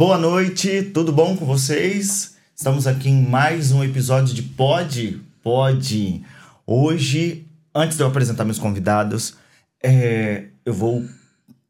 [0.00, 2.34] Boa noite, tudo bom com vocês?
[2.56, 6.24] Estamos aqui em mais um episódio de Pod Pod.
[6.66, 9.34] Hoje, antes de eu apresentar meus convidados,
[9.84, 11.04] é, eu vou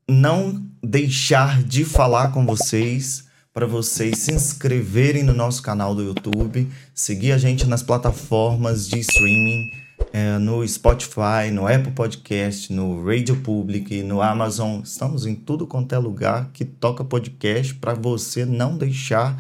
[0.09, 6.70] não deixar de falar com vocês para vocês se inscreverem no nosso canal do YouTube,
[6.95, 9.73] seguir a gente nas plataformas de streaming,
[10.12, 14.80] é, no Spotify, no Apple Podcast, no Radio Public, no Amazon.
[14.83, 19.37] Estamos em tudo quanto é lugar que toca podcast para você não deixar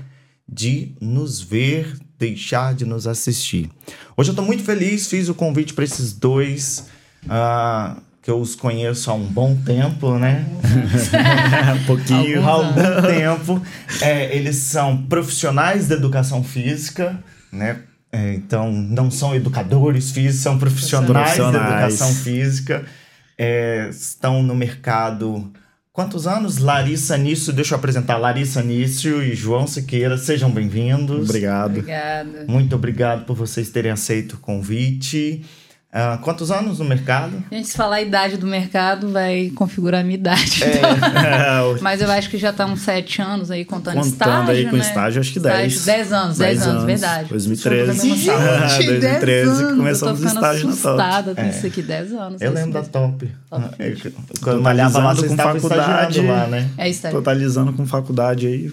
[0.48, 3.70] de nos ver, deixar de nos assistir.
[4.16, 6.86] Hoje eu estou muito feliz, fiz o convite para esses dois.
[7.24, 10.46] Uh, que eu os conheço há um bom tempo, né?
[11.80, 12.46] um pouquinho.
[12.46, 12.72] Há algum
[13.02, 13.62] tempo.
[14.02, 17.18] É, eles são profissionais da educação física,
[17.50, 17.80] né?
[18.12, 21.52] É, então, não são educadores físicos, são profissionais, profissionais.
[21.52, 22.84] da educação física.
[23.38, 25.50] É, estão no mercado.
[25.92, 26.58] Quantos anos?
[26.58, 28.16] Larissa Nício, deixa eu apresentar.
[28.16, 31.28] Larissa Nício e João Siqueira, sejam bem-vindos.
[31.28, 31.78] Obrigado.
[31.78, 32.44] Obrigada.
[32.48, 35.44] Muito obrigado por vocês terem aceito o convite.
[35.92, 37.42] Uh, quantos anos no mercado?
[37.50, 40.62] A gente, se falar a idade do mercado, vai configurar a minha idade.
[40.62, 40.80] É.
[41.82, 44.34] Mas eu acho que já está uns sete anos aí contando, contando estágio.
[44.34, 44.82] Contando aí com né?
[44.82, 45.84] estágio, acho que dez.
[45.84, 47.28] Dez anos, dez, anos, anos, verdade.
[47.30, 48.00] 2013.
[48.00, 49.76] Gente, 2013 anos.
[49.78, 50.88] começamos o estágio na Top.
[50.88, 51.50] assustada com é.
[51.50, 52.40] isso aqui, dez anos.
[52.40, 53.26] Eu lembro da Top.
[53.26, 56.20] top ah, eu, quando eu malhava lá, com faculdade.
[56.20, 56.70] Lá, né?
[56.78, 57.12] É isso aí.
[57.12, 58.72] Totalizando com faculdade aí.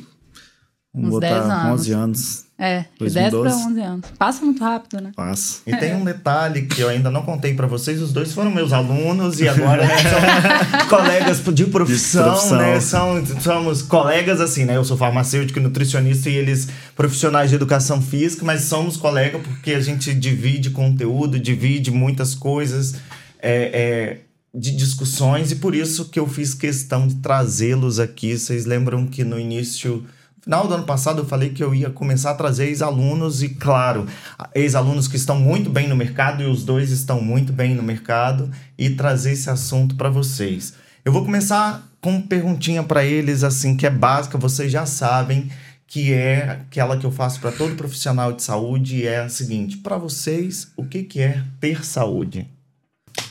[0.93, 1.81] Vamos uns botar 10 anos.
[1.81, 2.46] 11 anos.
[2.59, 4.05] É, de 10 para 11 anos.
[4.17, 5.11] Passa muito rápido, né?
[5.15, 5.59] Passa.
[5.67, 8.01] E tem um detalhe que eu ainda não contei para vocês.
[8.01, 12.79] Os dois foram meus alunos e agora né, são colegas de profissão, de profissão, né?
[12.79, 14.75] São, somos colegas assim, né?
[14.75, 19.73] Eu sou farmacêutico e nutricionista e eles profissionais de educação física, mas somos colegas porque
[19.73, 22.95] a gente divide conteúdo, divide muitas coisas
[23.39, 24.17] é, é,
[24.51, 28.35] de discussões e por isso que eu fiz questão de trazê-los aqui.
[28.35, 30.03] Vocês lembram que no início
[30.47, 34.07] final do ano passado eu falei que eu ia começar a trazer ex-alunos e, claro,
[34.55, 38.49] ex-alunos que estão muito bem no mercado e os dois estão muito bem no mercado
[38.77, 40.73] e trazer esse assunto para vocês.
[41.03, 45.51] Eu vou começar com perguntinha para eles assim que é básica, vocês já sabem
[45.85, 49.97] que é aquela que eu faço para todo profissional de saúde é a seguinte: para
[49.97, 52.47] vocês, o que que é ter saúde?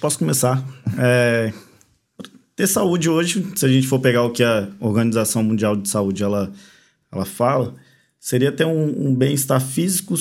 [0.03, 0.62] Posso começar?
[0.99, 1.50] É,
[2.55, 6.22] ter saúde hoje, se a gente for pegar o que a Organização Mundial de Saúde
[6.22, 6.53] ela
[7.11, 7.75] ela fala,
[8.19, 10.15] seria ter um, um bem-estar físico,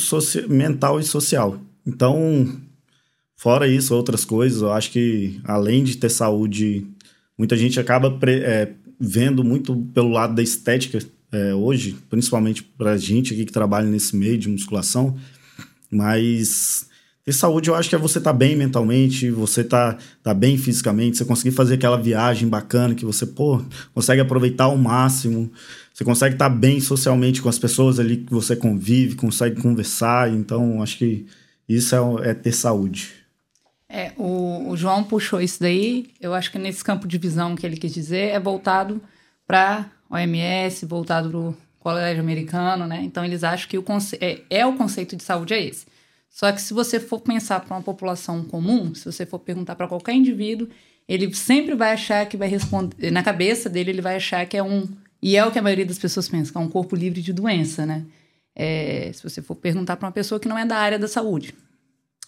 [0.47, 1.59] mental e social.
[1.85, 2.59] Então,
[3.35, 6.85] fora isso, outras coisas, eu acho que além de ter saúde,
[7.37, 10.99] muita gente acaba é, vendo muito pelo lado da estética
[11.31, 15.17] é, hoje, principalmente para a gente aqui que trabalha nesse meio de musculação,
[15.91, 16.89] mas
[17.25, 20.59] ter saúde eu acho que é você estar tá bem mentalmente, você tá, tá bem
[20.59, 23.59] fisicamente, você conseguir fazer aquela viagem bacana que você, pô,
[23.95, 25.51] consegue aproveitar ao máximo.
[25.91, 30.31] Você consegue estar bem socialmente com as pessoas ali que você convive, consegue conversar.
[30.31, 31.25] Então, acho que
[31.67, 33.13] isso é, é ter saúde.
[33.89, 36.11] É, o, o, João puxou isso daí.
[36.21, 39.01] Eu acho que nesse campo de visão que ele quis dizer é voltado
[39.47, 43.01] para OMS, voltado para o colégio americano, né?
[43.03, 43.85] Então, eles acham que o
[44.21, 45.87] é, é o conceito de saúde é esse.
[46.35, 49.87] Só que se você for pensar para uma população comum, se você for perguntar para
[49.87, 50.67] qualquer indivíduo,
[51.07, 53.09] ele sempre vai achar que vai responder.
[53.09, 54.85] Na cabeça dele, ele vai achar que é um
[55.21, 57.31] e é o que a maioria das pessoas pensa, que é um corpo livre de
[57.31, 58.03] doença, né?
[58.53, 61.55] É, se você for perguntar para uma pessoa que não é da área da saúde.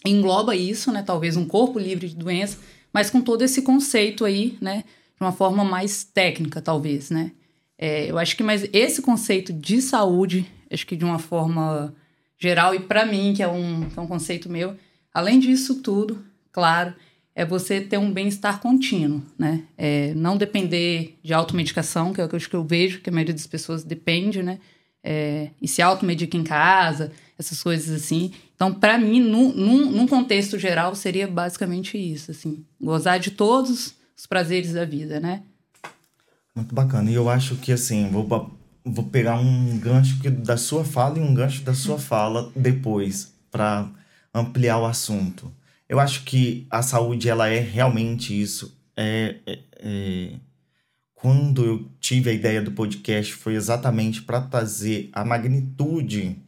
[0.06, 1.02] Engloba isso, né?
[1.02, 2.56] Talvez um corpo livre de doença,
[2.90, 4.84] mas com todo esse conceito aí, né?
[5.16, 7.32] De uma forma mais técnica, talvez, né?
[7.76, 11.94] É, eu acho que mais esse conceito de saúde, acho que de uma forma
[12.38, 14.76] geral, e para mim, que é, um, é um conceito meu,
[15.12, 16.94] além disso tudo, claro,
[17.34, 19.62] é você ter um bem-estar contínuo, né?
[19.76, 23.12] É não depender de automedicação, que é o que eu, que eu vejo que a
[23.12, 24.58] maioria das pessoas depende, né?
[25.02, 28.32] É, e se automedica em casa, essas coisas assim.
[28.54, 32.64] Então, para mim, num, num, num, contexto geral, seria basicamente isso, assim.
[32.80, 35.42] Gozar de todos os prazeres da vida, né?
[36.54, 37.08] Muito bacana.
[37.08, 38.24] E eu acho que, assim, vou,
[38.92, 43.88] vou pegar um gancho da sua fala e um gancho da sua fala depois, para
[44.34, 45.52] ampliar o assunto.
[45.88, 48.76] Eu acho que a saúde ela é realmente isso.
[48.96, 50.32] É, é, é...
[51.14, 56.40] Quando eu tive a ideia do podcast foi exatamente para trazer a magnitude,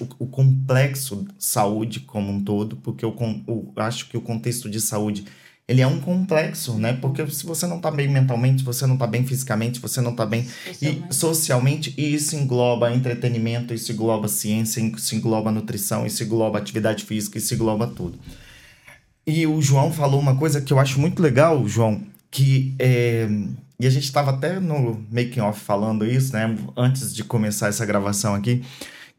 [0.00, 3.14] o, o, complexo saúde como um todo, porque eu,
[3.46, 5.26] eu acho que o contexto de saúde
[5.68, 6.92] ele é um complexo, né?
[6.92, 10.24] Porque se você não tá bem mentalmente, você não tá bem fisicamente, você não tá
[10.24, 11.04] bem socialmente.
[11.10, 17.04] e socialmente, e isso engloba entretenimento, isso engloba ciência, isso engloba nutrição, isso engloba atividade
[17.04, 18.18] física, isso engloba tudo.
[19.26, 22.00] E o João falou uma coisa que eu acho muito legal, João.
[22.30, 23.28] que é,
[23.78, 27.84] e a gente estava até no making off falando isso, né, antes de começar essa
[27.84, 28.62] gravação aqui,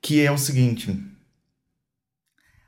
[0.02, 0.98] que é o seguinte,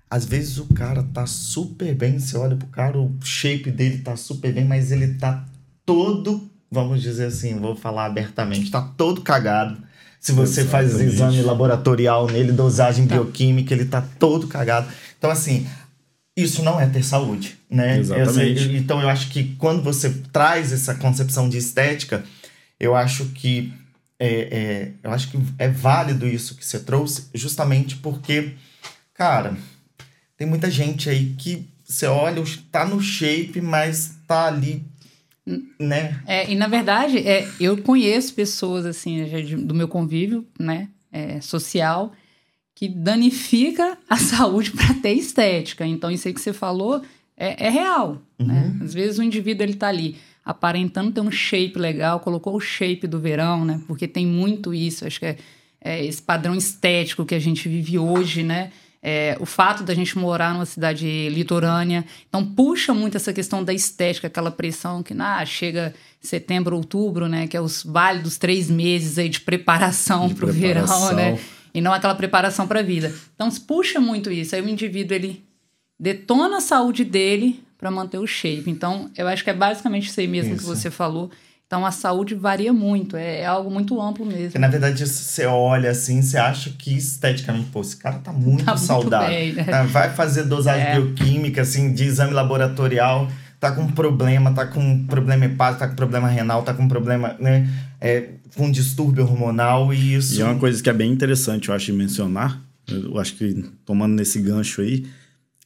[0.09, 4.15] às vezes o cara tá super bem, você olha pro cara, o shape dele tá
[4.15, 5.45] super bem, mas ele tá
[5.85, 9.77] todo, vamos dizer assim, vou falar abertamente, tá todo cagado.
[10.19, 10.91] Se você Exatamente.
[10.91, 13.15] faz exame laboratorial nele, dosagem tá.
[13.15, 14.87] bioquímica, ele tá todo cagado.
[15.17, 15.65] Então, assim,
[16.35, 17.99] isso não é ter saúde, né?
[17.99, 18.65] Exatamente.
[18.65, 22.23] Eu, então, eu acho que quando você traz essa concepção de estética,
[22.79, 23.73] eu acho que
[24.19, 28.53] é, é, eu acho que é válido isso que você trouxe, justamente porque,
[29.13, 29.55] cara,
[30.39, 32.41] tem muita gente aí que você olha,
[32.71, 34.85] tá no shape, mas tá ali,
[35.77, 36.23] né?
[36.25, 39.25] É, e na verdade, é, eu conheço pessoas, assim,
[39.57, 42.13] do meu convívio, né, é, social,
[42.73, 45.85] que danifica a saúde para ter estética.
[45.85, 47.01] Então, isso aí que você falou
[47.35, 48.71] é, é real, né?
[48.71, 48.79] uhum.
[48.79, 48.79] né?
[48.81, 50.15] Às vezes o indivíduo, ele tá ali
[50.45, 53.81] aparentando ter um shape legal, colocou o shape do verão, né?
[53.87, 55.37] Porque tem muito isso, acho que é,
[55.81, 58.71] é esse padrão estético que a gente vive hoje, né?
[59.01, 62.03] É, o fato da gente morar numa cidade litorânea.
[62.27, 67.47] Então, puxa muito essa questão da estética, aquela pressão que ah, chega setembro, outubro, né?
[67.47, 71.39] Que é os vale dos três meses aí de preparação para o verão, né?
[71.73, 73.13] E não aquela preparação para a vida.
[73.35, 74.55] Então, puxa muito isso.
[74.55, 75.45] Aí o indivíduo, ele
[75.97, 78.69] detona a saúde dele para manter o shape.
[78.69, 80.63] Então, eu acho que é basicamente isso aí mesmo isso.
[80.63, 81.31] que você falou.
[81.69, 84.45] Então a saúde varia muito, é, é algo muito amplo mesmo.
[84.45, 88.65] Porque, na verdade, você olha assim, você acha que esteticamente, pô, esse cara tá muito
[88.65, 89.29] tá saudável.
[89.29, 89.83] Muito bem, né?
[89.83, 90.95] Vai fazer dosagem é.
[90.95, 93.27] bioquímica, assim, de exame laboratorial,
[93.59, 97.69] tá com problema, tá com problema hepático, tá com problema renal, tá com problema, né?
[98.01, 100.39] É, com distúrbio hormonal e isso.
[100.39, 103.63] E é uma coisa que é bem interessante, eu acho, de mencionar, eu acho que
[103.85, 105.05] tomando nesse gancho aí,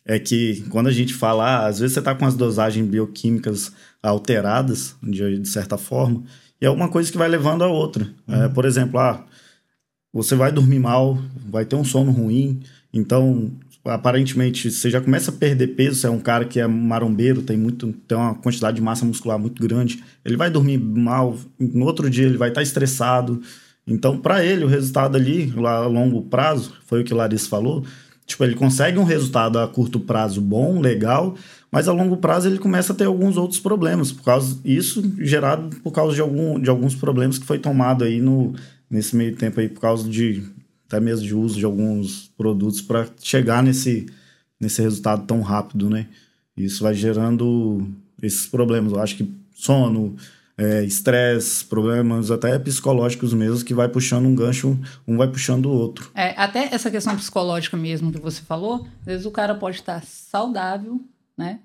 [0.05, 3.71] é que quando a gente fala, ah, às vezes você está com as dosagens bioquímicas
[4.01, 6.23] alteradas, de, de, certa forma,
[6.61, 8.09] e é uma coisa que vai levando a outra.
[8.27, 8.43] É, uhum.
[8.43, 9.25] É, por exemplo, ah,
[10.11, 11.17] você vai dormir mal,
[11.49, 12.61] vai ter um sono ruim,
[12.93, 13.51] então
[13.85, 17.57] aparentemente você já começa a perder peso, você é um cara que é marombeiro, tem
[17.57, 22.09] muito tem uma quantidade de massa muscular muito grande, ele vai dormir mal, no outro
[22.09, 23.41] dia ele vai estar tá estressado.
[23.85, 27.49] Então, para ele, o resultado ali, lá a longo prazo, foi o que o Larissa
[27.49, 27.83] falou,
[28.25, 31.35] Tipo, ele consegue um resultado a curto prazo bom, legal,
[31.69, 35.75] mas a longo prazo ele começa a ter alguns outros problemas, por causa isso gerado
[35.81, 38.53] por causa de, algum, de alguns problemas que foi tomado aí no,
[38.89, 40.43] nesse meio tempo aí, por causa de
[40.87, 44.05] até mesmo de uso de alguns produtos para chegar nesse,
[44.59, 46.07] nesse resultado tão rápido, né?
[46.55, 47.87] Isso vai gerando
[48.21, 48.93] esses problemas.
[48.93, 50.15] Eu acho que sono,
[50.85, 54.77] estresse, é, problemas até psicológicos mesmo, que vai puxando um gancho,
[55.07, 56.11] um vai puxando o outro.
[56.13, 60.03] É, até essa questão psicológica mesmo que você falou, às vezes o cara pode estar
[60.03, 61.01] saudável,
[61.37, 61.59] né?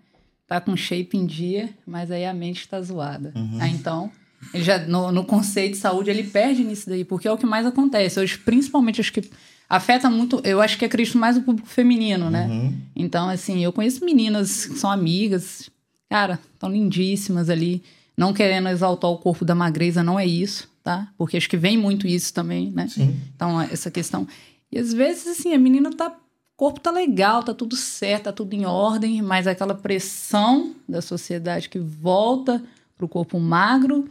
[0.47, 3.33] Tá com shape em dia, mas aí a mente está zoada.
[3.37, 3.59] Uhum.
[3.61, 4.11] Aí, então,
[4.55, 7.45] ele já, no, no conceito de saúde, ele perde nisso daí, porque é o que
[7.45, 8.19] mais acontece.
[8.19, 9.29] Hoje, principalmente, acho que
[9.69, 12.47] afeta muito, eu acho que acredito mais o público feminino, né?
[12.47, 12.75] Uhum.
[12.97, 15.69] Então, assim, eu conheço meninas que são amigas,
[16.09, 17.83] cara, estão lindíssimas ali
[18.19, 21.09] não querendo exaltar o corpo da magreza, não é isso, tá?
[21.17, 22.89] Porque acho que vem muito isso também, né?
[22.89, 23.17] Sim.
[23.33, 24.27] Então, essa questão.
[24.73, 26.09] E às vezes, assim, a menina tá.
[26.09, 31.01] O corpo tá legal, tá tudo certo, tá tudo em ordem, mas aquela pressão da
[31.01, 32.61] sociedade que volta
[32.97, 34.09] pro corpo magro,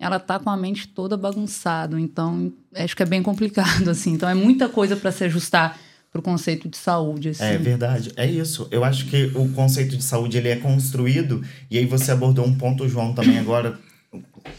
[0.00, 2.00] ela tá com a mente toda bagunçada.
[2.00, 4.14] Então, acho que é bem complicado, assim.
[4.14, 5.78] Então, é muita coisa para se ajustar
[6.14, 7.30] para o conceito de saúde.
[7.30, 7.42] Assim.
[7.42, 8.68] É verdade, é isso.
[8.70, 12.54] Eu acho que o conceito de saúde ele é construído, e aí você abordou um
[12.54, 13.76] ponto, João, também agora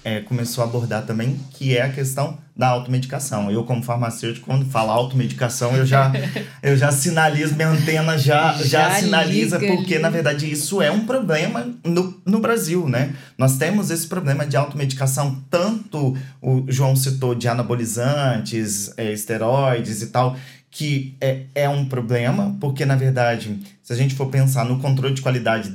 [0.03, 3.49] é, começou a abordar também, que é a questão da automedicação.
[3.49, 6.11] Eu, como farmacêutico, quando falo automedicação, eu já,
[6.61, 9.99] eu já sinalizo, minha antena já, já, já sinaliza, liga, porque, liga.
[10.01, 13.15] na verdade, isso é um problema no, no Brasil, né?
[13.37, 20.07] Nós temos esse problema de automedicação, tanto o João citou de anabolizantes, é, esteroides e
[20.07, 20.35] tal,
[20.75, 25.13] que é, é um problema, porque na verdade, se a gente for pensar no controle
[25.13, 25.73] de qualidade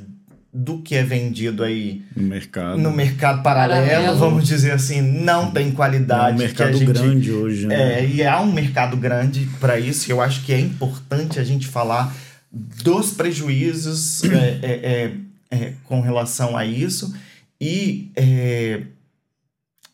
[0.52, 4.18] do que é vendido aí no mercado, no mercado paralelo, paralelo.
[4.18, 6.32] vamos dizer assim, não tem qualidade.
[6.32, 8.00] É um mercado gente, grande hoje, né?
[8.00, 11.66] É, e há um mercado grande para isso, eu acho que é importante a gente
[11.66, 12.14] falar
[12.52, 15.12] dos prejuízos é, é, é,
[15.50, 17.10] é, com relação a isso.
[17.58, 18.82] E, é,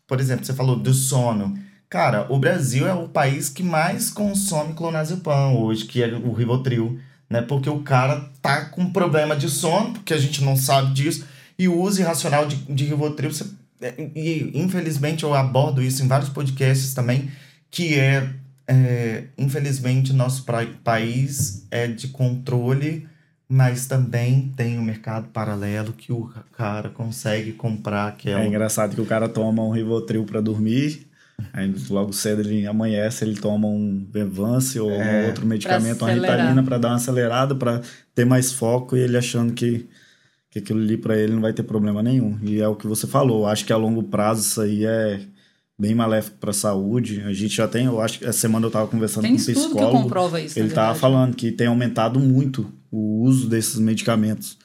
[0.04, 1.56] por exemplo, você falou do sono.
[1.88, 6.98] Cara, o Brasil é o país que mais consome clonazepam hoje, que é o Rivotril,
[7.30, 7.42] né?
[7.42, 11.24] Porque o cara tá com problema de sono, porque a gente não sabe disso,
[11.58, 13.46] e o uso irracional de, de Rivotril, você,
[13.80, 17.30] é, e infelizmente eu abordo isso em vários podcasts também,
[17.70, 18.30] que é,
[18.66, 23.06] é infelizmente, nosso pra, país é de controle
[23.48, 28.40] mas também tem o um mercado paralelo que o cara consegue comprar aquela.
[28.40, 31.05] É engraçado que o cara toma um Rivotril para dormir,
[31.52, 36.12] aí logo cedo ele amanhece, ele toma um Vevance ou é, um outro medicamento, uma
[36.12, 37.80] Ritalina para dar uma acelerada, para
[38.14, 39.86] ter mais foco e ele achando que
[40.50, 42.38] que aquilo ali para ele não vai ter problema nenhum.
[42.42, 45.20] E é o que você falou, acho que a longo prazo isso aí é
[45.78, 47.22] bem maléfico para a saúde.
[47.26, 49.44] A gente já tem, eu acho que essa semana eu estava conversando tem com um
[49.44, 49.96] psicólogo.
[49.96, 54.56] Que comprova isso, ele estava falando que tem aumentado muito o uso desses medicamentos.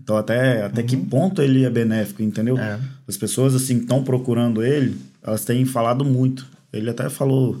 [0.00, 0.86] Então até até uhum.
[0.86, 2.58] que ponto ele é benéfico, entendeu?
[2.58, 2.80] É.
[3.06, 6.46] As pessoas assim estão procurando ele, elas têm falado muito.
[6.72, 7.60] Ele até falou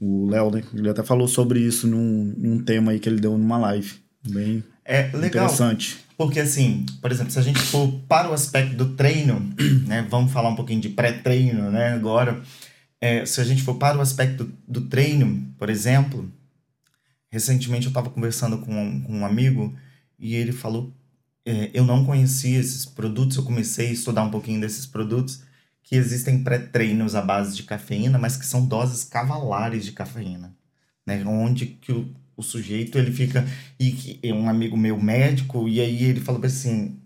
[0.00, 0.62] o Léo, né?
[0.72, 3.92] Ele até falou sobre isso num, num tema aí que ele deu numa live.
[4.26, 5.44] Bem é legal.
[5.44, 5.98] Interessante.
[6.16, 9.40] Porque, assim, por exemplo, se a gente for para o aspecto do treino,
[9.86, 10.06] né?
[10.10, 11.92] Vamos falar um pouquinho de pré-treino, né?
[11.92, 12.42] Agora,
[13.00, 16.30] é, se a gente for para o aspecto do, treino, por exemplo,
[17.30, 19.74] recentemente eu estava conversando com um, com um amigo
[20.18, 20.92] e ele falou:
[21.46, 25.42] é, eu não conhecia esses produtos, eu comecei a estudar um pouquinho desses produtos,
[25.90, 30.54] que existem pré-treinos à base de cafeína, mas que são doses cavalares de cafeína,
[31.04, 31.20] né?
[31.26, 33.44] Onde que o, o sujeito ele fica
[33.78, 36.96] e um amigo meu médico e aí ele falou assim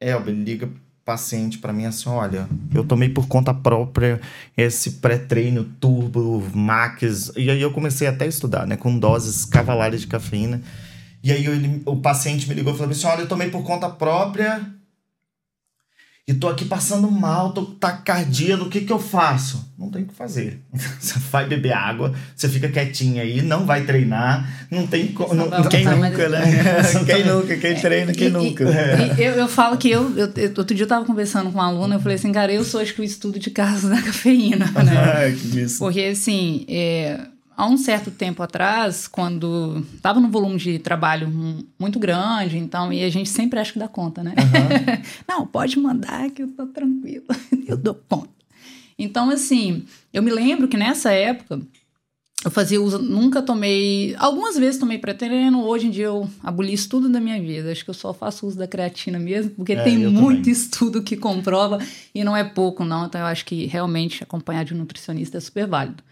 [0.00, 0.70] Elber liga
[1.04, 4.20] paciente para mim assim olha eu tomei por conta própria
[4.56, 10.02] esse pré-treino turbo max e aí eu comecei até a estudar né com doses cavalares
[10.02, 10.62] de cafeína
[11.22, 13.90] e aí ele, o paciente me ligou e falou assim olha eu tomei por conta
[13.90, 14.79] própria
[16.30, 19.68] e tô aqui passando mal, tô tacardia, no que que eu faço?
[19.76, 20.60] Não tem o que fazer.
[21.00, 25.30] Você vai beber água, você fica quietinho aí, não vai treinar, não tem como.
[25.68, 26.42] Quem nunca, né?
[27.04, 28.64] quem nunca, quem treina, quem e, nunca.
[28.64, 31.94] E, eu, eu falo que eu, eu, outro dia eu tava conversando com um aluno,
[31.94, 35.14] eu falei assim, cara, eu sou acho que o estudo de casos da cafeína, né?
[35.16, 35.78] Ai, que isso.
[35.80, 37.18] Porque assim, é,
[37.60, 41.28] há um certo tempo atrás, quando estava num volume de trabalho
[41.78, 44.34] muito grande, então, e a gente sempre acha que dá conta, né?
[44.38, 45.02] Uhum.
[45.28, 47.26] Não, pode mandar que eu tô tranquilo,
[47.68, 48.30] eu dou conta.
[48.98, 51.60] Então, assim, eu me lembro que nessa época
[52.42, 56.88] eu fazia uso, nunca tomei, algumas vezes tomei pré-treino, hoje em dia eu aboli isso
[56.88, 57.70] tudo da minha vida.
[57.70, 60.52] Acho que eu só faço uso da creatina mesmo, porque é, tem muito também.
[60.52, 61.78] estudo que comprova
[62.14, 63.04] e não é pouco, não.
[63.04, 66.02] Então eu acho que realmente acompanhar de um nutricionista é super válido.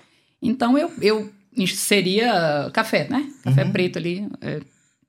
[0.43, 1.31] Então eu, eu
[1.67, 3.29] seria café, né?
[3.43, 3.73] Café uhum.
[3.73, 4.61] preto ali, é,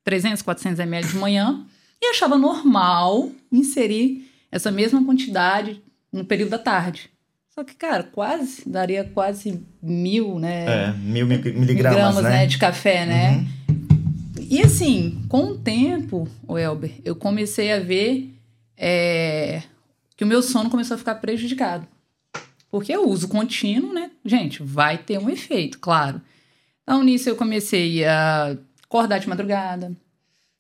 [0.03, 1.65] 300, 400 ml de manhã.
[2.01, 5.81] E achava normal inserir essa mesma quantidade
[6.12, 7.10] no período da tarde.
[7.50, 10.65] Só que, cara, quase, daria quase mil, né?
[10.65, 12.29] É, mil miligramas, né?
[12.29, 12.46] né?
[12.46, 13.31] de café, né?
[13.31, 13.48] Uhum.
[14.50, 18.34] E assim, com o tempo, o Elber, eu comecei a ver
[18.77, 19.62] é,
[20.15, 21.86] que o meu sono começou a ficar prejudicado.
[22.71, 24.11] Porque o uso contínuo, né?
[24.23, 26.21] Gente, vai ter um efeito, claro.
[26.83, 29.95] Então, nisso eu comecei a acordar de madrugada,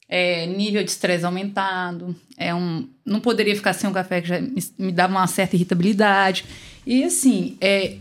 [0.07, 4.41] é, nível de estresse aumentado, é um, não poderia ficar sem um café que já
[4.41, 6.45] me, me dava uma certa irritabilidade.
[6.85, 7.97] E assim, é,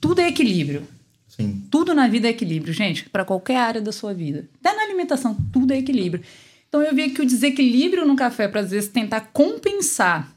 [0.00, 0.86] tudo é equilíbrio.
[1.28, 1.66] Sim.
[1.70, 4.48] Tudo na vida é equilíbrio, gente, para qualquer área da sua vida.
[4.60, 6.24] Até na alimentação, tudo é equilíbrio.
[6.68, 10.35] Então eu vi que o desequilíbrio no café, para às vezes tentar compensar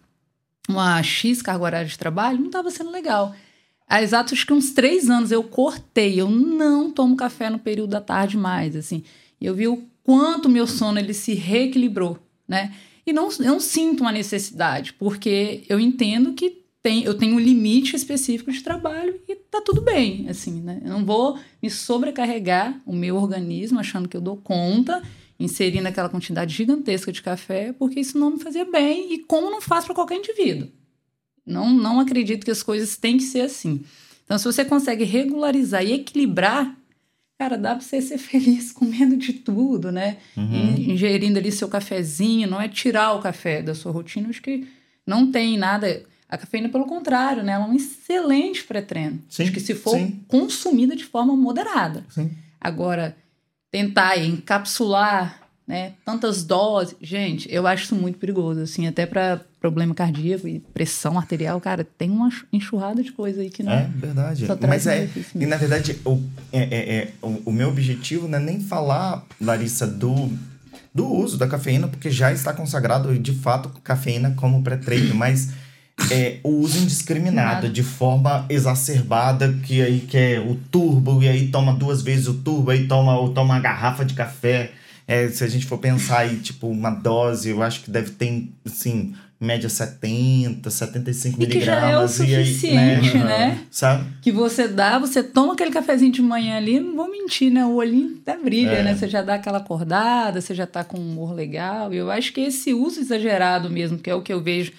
[0.70, 3.36] uma X carga horária de trabalho, não estava sendo legal.
[3.88, 8.02] Há exatos que uns três anos eu cortei, eu não tomo café no período da
[8.02, 9.04] tarde mais, assim.
[9.42, 12.74] Eu vi o quanto meu sono ele se reequilibrou, né?
[13.06, 17.40] E não, eu não sinto uma necessidade, porque eu entendo que tem, eu tenho um
[17.40, 20.80] limite específico de trabalho e tá tudo bem, assim, né?
[20.86, 25.02] Eu não vou me sobrecarregar o meu organismo achando que eu dou conta,
[25.40, 29.62] inserindo aquela quantidade gigantesca de café, porque isso não me fazia bem e como não
[29.62, 30.68] faz para qualquer indivíduo.
[31.46, 33.84] Não, não acredito que as coisas têm que ser assim.
[34.26, 36.78] Então, se você consegue regularizar e equilibrar,
[37.40, 40.18] cara, dá para você ser feliz comendo de tudo, né?
[40.36, 40.76] Uhum.
[40.78, 44.68] Ingerindo ali seu cafezinho, não é tirar o café da sua rotina, acho que
[45.08, 46.04] não tem nada.
[46.28, 47.54] A cafeína, pelo contrário, né?
[47.54, 49.20] Ela é um excelente pré-treino.
[49.28, 50.24] Acho que se for sim.
[50.28, 52.06] consumida de forma moderada.
[52.10, 52.30] Sim.
[52.62, 53.18] Agora,
[53.72, 55.94] tentar encapsular né?
[56.04, 56.96] Tantas doses.
[57.00, 61.84] Gente, eu acho isso muito perigoso, assim, até para problema cardíaco e pressão arterial, cara,
[61.84, 63.72] tem uma enxurrada de coisa aí que não.
[63.72, 64.48] É verdade.
[64.68, 65.08] Mas é.
[65.36, 66.20] E na verdade, o,
[66.52, 70.32] é, é, é, o, o, meu objetivo não é nem falar, Larissa, do,
[70.92, 75.50] do uso da cafeína, porque já está consagrado de fato cafeína como pré-treino, mas.
[76.12, 81.74] É, o uso indiscriminado, de forma exacerbada, que aí quer o turbo, e aí toma
[81.74, 84.72] duas vezes o turbo, aí toma, toma uma garrafa de café,
[85.08, 88.48] é, se a gente for pensar aí, tipo, uma dose, eu acho que deve ter,
[88.66, 92.20] assim, média 70, 75 e que já é o miligramas.
[92.20, 93.60] e aí, suficiente, né?
[93.72, 94.06] Sabe?
[94.22, 97.66] Que você dá, você toma aquele cafezinho de manhã ali, não vou mentir, né?
[97.66, 98.84] O olhinho até brilha, É.
[98.84, 98.96] né?
[98.96, 101.94] Você já dá aquela acordada, você já tá com um humor legal.
[101.94, 104.74] E eu acho que esse uso exagerado mesmo, que é o que eu vejo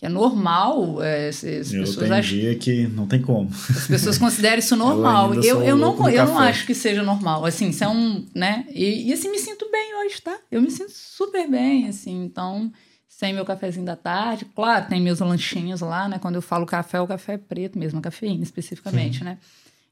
[0.00, 3.50] que é normal, é, as as Eu pessoas tenho acham dia que não tem como.
[3.50, 5.34] As pessoas consideram isso normal.
[5.34, 7.44] Eu, sou eu, não, eu não acho que seja normal.
[7.44, 8.64] Assim, isso é um, né?
[8.72, 10.34] E, e assim, me sinto bem hoje, tá?
[10.50, 12.24] Eu me sinto super bem, assim.
[12.24, 12.72] Então,
[13.06, 14.46] sem meu cafezinho da tarde.
[14.56, 16.18] Claro, tem meus lanchinhos lá, né?
[16.18, 19.36] Quando eu falo café, o café é preto mesmo, a cafeína especificamente, né?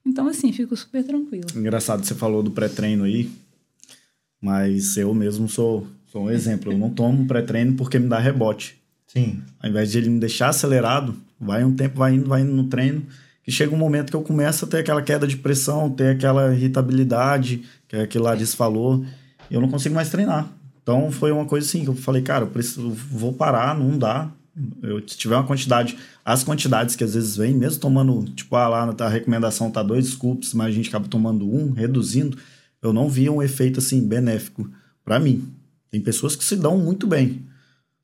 [0.07, 1.49] Então, assim, fico super tranquila.
[1.55, 3.31] Engraçado, você falou do pré-treino aí,
[4.41, 6.73] mas eu mesmo sou, sou um exemplo.
[6.73, 8.78] Eu não tomo pré-treino porque me dá rebote.
[9.09, 9.43] Sim.
[9.61, 12.65] Ao invés de ele me deixar acelerado, vai um tempo, vai indo, vai indo no
[12.65, 13.05] treino,
[13.43, 16.55] que chega um momento que eu começo a ter aquela queda de pressão, ter aquela
[16.55, 19.05] irritabilidade, que é que Larissa falou,
[19.51, 20.49] e eu não consigo mais treinar.
[20.83, 24.31] Então foi uma coisa assim que eu falei, cara, eu preciso, vou parar, não dá.
[24.83, 28.69] Eu, se tiver uma quantidade, as quantidades que às vezes vem, mesmo tomando, tipo, ah,
[28.69, 32.37] lá a recomendação tá dois scoops, mas a gente acaba tomando um, reduzindo,
[32.83, 34.69] eu não via um efeito assim benéfico
[35.05, 35.49] para mim.
[35.91, 37.43] Tem pessoas que se dão muito bem.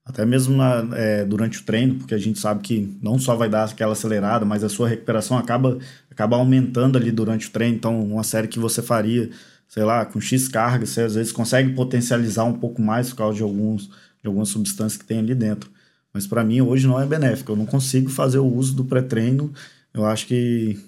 [0.04, 3.48] Até mesmo na- é, durante o treino, porque a gente sabe que não só vai
[3.48, 5.78] dar aquela acelerada, mas a sua recuperação acaba,
[6.10, 7.76] acaba aumentando ali durante o treino.
[7.76, 9.30] Então, uma série que você faria,
[9.66, 13.36] sei lá, com X carga, você às vezes consegue potencializar um pouco mais por causa
[13.38, 15.70] de, alguns, de algumas substâncias que tem ali dentro.
[16.12, 17.52] Mas para mim, hoje não é benéfico.
[17.52, 19.52] Eu não consigo fazer o uso do pré-treino.
[19.92, 20.78] Eu acho que,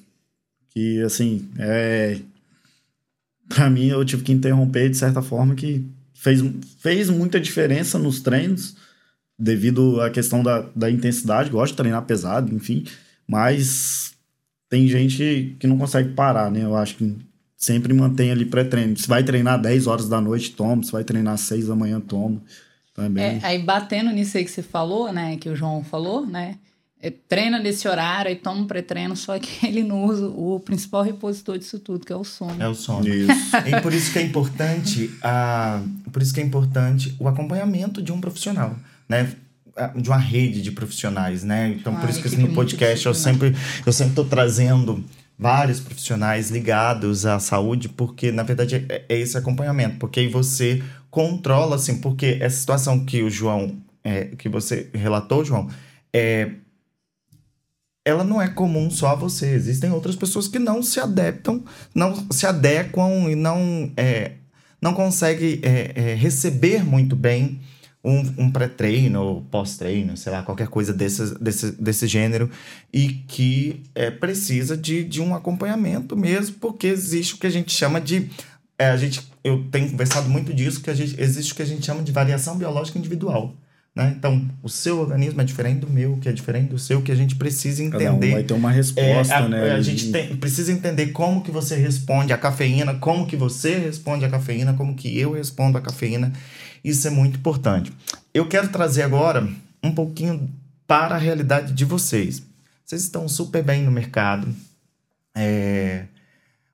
[0.71, 2.21] que assim, é.
[3.49, 6.43] Para mim, eu tive que interromper de certa forma que fez,
[6.81, 8.77] fez muita diferença nos treinos
[9.39, 12.85] devido à questão da, da intensidade, gosto de treinar pesado, enfim,
[13.27, 14.15] mas
[14.69, 16.63] tem gente que não consegue parar, né?
[16.63, 17.17] Eu acho que
[17.57, 18.97] sempre mantém ali pré-treino.
[18.97, 20.83] Se vai treinar 10 horas da noite, toma.
[20.83, 22.43] Se vai treinar 6 da manhã, toma.
[22.93, 23.37] Então é.
[23.37, 25.37] É, aí batendo nisso aí que você falou, né?
[25.37, 26.57] Que o João falou, né?
[27.01, 31.03] é, treina nesse horário, aí toma um pré-treino, só que ele não usa o principal
[31.03, 32.63] repositor disso tudo, que é o sono.
[32.63, 33.07] É o sono.
[33.07, 33.57] Isso.
[33.67, 38.13] E por isso que é importante a, por isso que é importante o acompanhamento de
[38.13, 38.75] um profissional,
[39.09, 39.33] né?
[39.95, 41.69] De uma rede de profissionais, né?
[41.79, 43.55] Então por isso que equipe no podcast eu multidisciplinar.
[43.55, 45.05] sempre eu sempre tô trazendo
[45.39, 50.83] vários profissionais ligados à saúde, porque na verdade é, é esse acompanhamento, porque aí você
[51.11, 55.69] controla assim, porque essa situação que o João é, que você relatou, João,
[56.13, 56.51] é
[58.07, 59.51] ela não é comum só a você.
[59.51, 64.35] Existem outras pessoas que não se adaptam, não se adequam e não, é,
[64.81, 67.59] não conseguem é, é, receber muito bem
[68.07, 72.49] um, um pré-treino ou pós-treino, sei lá, qualquer coisa desse, desse, desse gênero,
[72.93, 77.73] e que é, precisa de, de um acompanhamento mesmo, porque existe o que a gente
[77.73, 78.31] chama de.
[78.79, 81.67] é, a gente, eu tenho conversado muito disso, que a gente, existe o que a
[81.67, 83.53] gente chama de variação biológica individual.
[83.97, 84.15] Né?
[84.15, 87.15] Então, o seu organismo é diferente do meu, que é diferente do seu, que a
[87.15, 88.11] gente precisa entender.
[88.31, 89.73] Um vai ter uma resposta, É, a, né?
[89.73, 94.27] a gente tem- precisa entender como que você responde à cafeína, como que você responde
[94.27, 96.31] à cafeína, como que eu respondo à cafeína.
[96.85, 97.91] Isso é muito importante.
[98.35, 99.49] Eu quero trazer agora
[99.83, 100.51] um pouquinho
[100.87, 102.43] para a realidade de vocês.
[102.85, 104.47] Vocês estão super bem no mercado.
[105.35, 106.05] É,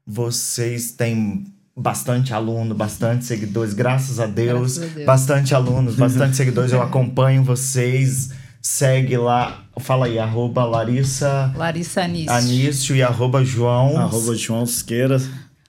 [0.04, 1.44] vocês têm
[1.76, 4.76] bastante aluno, bastante seguidores, graças a Deus.
[4.78, 5.06] Graças a Deus.
[5.06, 6.72] Bastante alunos, bastante seguidores.
[6.72, 8.30] Eu acompanho vocês.
[8.64, 12.30] Segue lá, fala aí, arroba Larissa Larissa Anísio.
[12.32, 13.96] Anício e arroba João.
[13.98, 15.20] Arroba João Siqueira.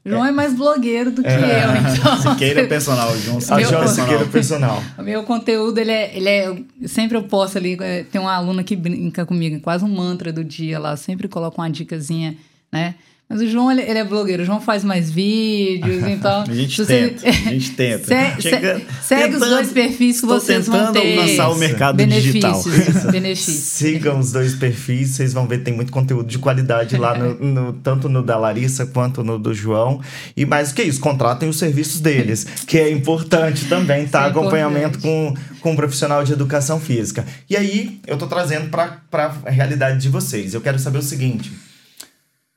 [0.05, 1.63] João é mais blogueiro do que É.
[1.63, 2.21] eu, então.
[2.33, 4.07] Siqueira é personal, João Siqueira é João personal.
[4.09, 4.83] Siqueira Personal.
[4.99, 6.55] O meu conteúdo, ele é, ele é.
[6.87, 7.75] Sempre eu posto ali.
[7.81, 10.91] é, Tem uma aluna que brinca comigo, é quase um mantra do dia lá.
[10.91, 12.35] eu Sempre coloco uma dicasinha,
[12.71, 12.93] né?
[13.29, 14.43] Mas o João, ele, ele é blogueiro.
[14.43, 16.43] O João faz mais vídeos, então.
[16.47, 18.05] A gente se você- tenta, a gente tenta.
[18.35, 21.15] Se- se- Chega- segue os tentando- dois perfis que vocês vão tentando ter.
[21.17, 22.61] lançar o mercado digital.
[22.63, 23.03] benefícios.
[23.11, 23.55] benefícios.
[23.57, 27.73] Sigam os dois perfis, vocês vão ver tem muito conteúdo de qualidade lá, no, no-
[27.73, 29.99] tanto no da Larissa quanto no do João.
[30.37, 34.25] E mais do que isso, contratem os serviços deles, que é importante também, tá?
[34.25, 35.01] É Acompanhamento importante.
[35.01, 37.25] com, com um profissional de educação física.
[37.49, 38.99] E aí, eu tô trazendo para
[39.45, 40.53] a realidade de vocês.
[40.53, 41.51] Eu quero saber o seguinte.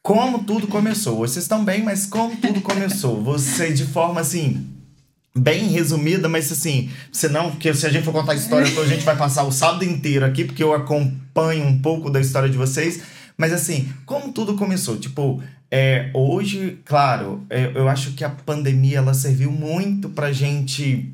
[0.06, 1.16] Como tudo começou?
[1.16, 3.20] Vocês estão bem, mas como tudo começou?
[3.24, 4.64] Você, de forma assim,
[5.36, 8.86] bem resumida, mas assim, se não, porque se a gente for contar a história, toda,
[8.86, 12.48] a gente vai passar o sábado inteiro aqui, porque eu acompanho um pouco da história
[12.48, 13.00] de vocês.
[13.36, 14.96] Mas assim, como tudo começou?
[14.96, 15.42] Tipo,
[15.72, 21.12] é, hoje, claro, é, eu acho que a pandemia ela serviu muito pra gente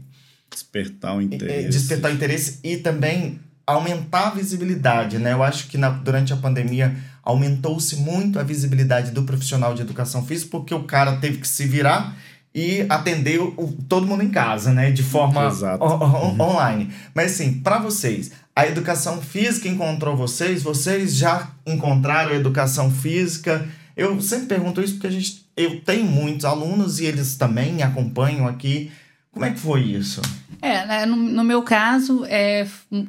[0.51, 1.69] Despertar o é, interesse.
[1.71, 5.33] despertar o interesse e também aumentar a visibilidade, né?
[5.33, 10.25] Eu acho que na- durante a pandemia aumentou-se muito a visibilidade do profissional de educação
[10.25, 12.17] física porque o cara teve que se virar
[12.55, 14.91] e atender o, todo mundo em casa, né?
[14.91, 15.41] De forma
[15.81, 16.91] on- on- online.
[17.15, 20.63] Mas assim, para vocês, a educação física encontrou vocês?
[20.63, 23.67] Vocês já encontraram a educação física?
[23.97, 27.83] Eu sempre pergunto isso porque a gente, eu tenho muitos alunos e eles também me
[27.83, 28.91] acompanham aqui.
[29.31, 30.21] Como é que foi isso?
[30.61, 32.67] É, né, no, no meu caso, é,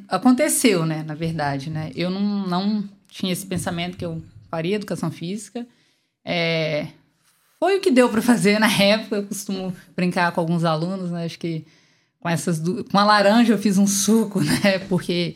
[0.08, 1.92] aconteceu, né, na verdade, né?
[1.96, 5.66] Eu não, não tinha esse pensamento que eu faria educação física.
[6.26, 6.88] É,
[7.60, 9.18] foi o que deu para fazer na época.
[9.18, 11.26] Eu costumo brincar com alguns alunos, né?
[11.26, 11.64] Acho que
[12.20, 12.60] com essas
[12.92, 14.80] com a laranja eu fiz um suco, né?
[14.90, 15.36] Porque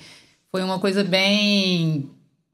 [0.51, 2.09] foi uma coisa bem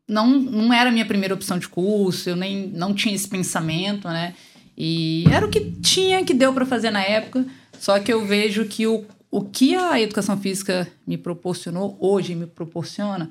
[0.07, 4.07] não, não era a minha primeira opção de curso, eu nem não tinha esse pensamento,
[4.09, 4.35] né?
[4.77, 7.45] E era o que tinha, que deu para fazer na época.
[7.79, 12.47] Só que eu vejo que o, o que a educação física me proporcionou, hoje me
[12.47, 13.29] proporciona,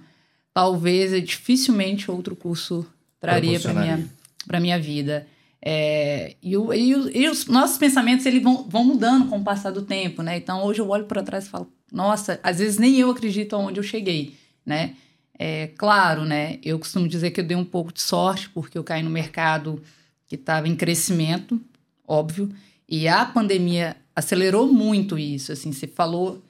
[0.54, 2.86] talvez dificilmente outro curso
[3.20, 4.08] traria para minha,
[4.46, 5.26] pra minha vida.
[5.64, 9.44] É, e, o- e o- e os nossos pensamentos eles vão, vão mudando com o
[9.44, 10.36] passar do tempo, né?
[10.36, 13.78] Então hoje eu olho para trás e falo, nossa, às vezes nem eu acredito aonde
[13.78, 14.34] eu cheguei,
[14.66, 14.96] né?
[15.38, 16.58] É claro, né?
[16.64, 19.80] Eu costumo dizer que eu dei um pouco de sorte porque eu caí no mercado
[20.26, 21.60] que estava em crescimento,
[22.06, 22.50] óbvio,
[22.88, 25.52] e a pandemia acelerou muito isso.
[25.52, 26.42] Assim, você falou,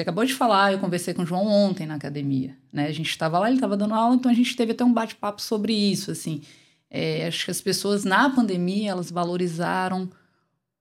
[0.00, 2.86] você acabou de falar, eu conversei com o João ontem na academia, né?
[2.86, 5.42] A gente estava lá, ele estava dando aula, então a gente teve até um bate-papo
[5.42, 6.40] sobre isso, assim.
[6.90, 10.08] É, acho que as pessoas na pandemia elas valorizaram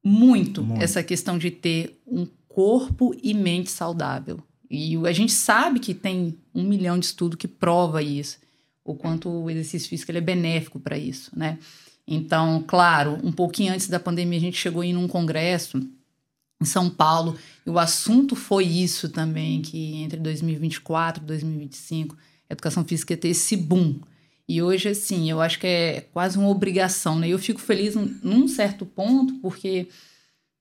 [0.03, 0.81] muito, Muito.
[0.81, 4.41] essa questão de ter um corpo e mente saudável.
[4.71, 8.37] E a gente sabe que tem um milhão de estudos que prova isso,
[8.85, 11.57] o quanto o exercício físico ele é benéfico para isso, né?
[12.07, 15.79] Então, claro, um pouquinho antes da pandemia a gente chegou em um congresso
[16.61, 22.17] em São Paulo e o assunto foi isso também, que entre 2024 e 2025
[22.49, 23.99] a educação física ia ter esse boom.
[24.47, 27.27] E hoje, assim, eu acho que é quase uma obrigação, né?
[27.27, 29.87] E eu fico feliz num- certo ponto, porque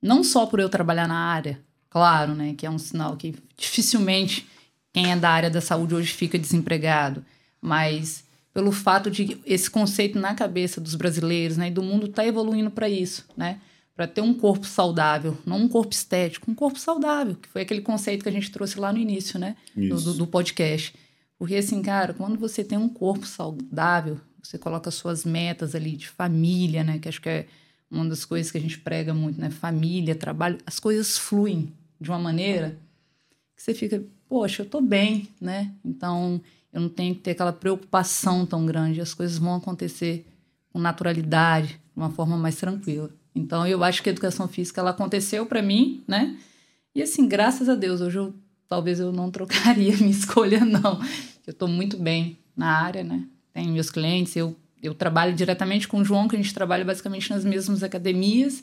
[0.03, 1.59] não só por eu trabalhar na área,
[1.89, 2.55] claro, né?
[2.57, 4.47] Que é um sinal que dificilmente
[4.93, 7.25] quem é da área da saúde hoje fica desempregado,
[7.61, 12.27] mas pelo fato de esse conceito na cabeça dos brasileiros, né, e do mundo tá
[12.27, 13.61] evoluindo para isso, né?
[13.99, 17.81] Para ter um corpo saudável, não um corpo estético, um corpo saudável, que foi aquele
[17.81, 20.95] conceito que a gente trouxe lá no início, né, do, do, do podcast.
[21.37, 26.07] Porque assim, cara, quando você tem um corpo saudável, você coloca suas metas ali de
[26.07, 27.47] família, né, que acho que é
[27.91, 32.09] uma das coisas que a gente prega muito, né, família, trabalho, as coisas fluem de
[32.09, 32.79] uma maneira
[33.57, 35.73] que você fica, poxa, eu tô bem, né?
[35.85, 36.41] Então,
[36.73, 40.25] eu não tenho que ter aquela preocupação tão grande, as coisas vão acontecer
[40.73, 43.11] com naturalidade, de uma forma mais tranquila.
[43.38, 46.37] Então, eu acho que a educação física ela aconteceu para mim, né?
[46.94, 48.35] E assim, graças a Deus, hoje eu
[48.68, 51.01] talvez eu não trocaria minha escolha não.
[51.46, 53.24] Eu tô muito bem na área, né?
[53.53, 57.31] Tenho meus clientes, eu eu trabalho diretamente com o João, que a gente trabalha basicamente
[57.31, 58.62] nas mesmas academias,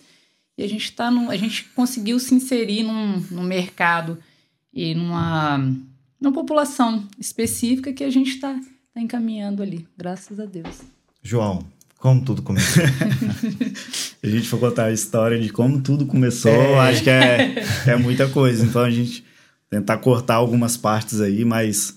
[0.57, 4.17] e a gente tá a gente conseguiu se inserir num, num mercado
[4.73, 5.57] e numa,
[6.19, 8.57] numa população específica que a gente está
[8.93, 10.81] tá encaminhando ali, graças a Deus.
[11.21, 11.65] João,
[12.05, 12.83] como tudo começou?
[14.21, 16.79] A gente for contar a história de como tudo começou, É.
[16.89, 18.63] acho que é, é muita coisa.
[18.63, 19.23] Então a gente
[19.71, 21.95] tentar cortar algumas partes aí, mas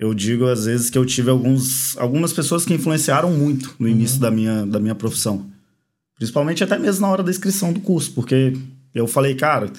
[0.00, 4.18] eu digo às vezes que eu tive alguns, algumas pessoas que influenciaram muito no início
[4.18, 5.46] da, minha, da minha profissão.
[6.16, 8.56] Principalmente até mesmo na hora da inscrição do curso, porque
[8.92, 9.70] eu falei, cara,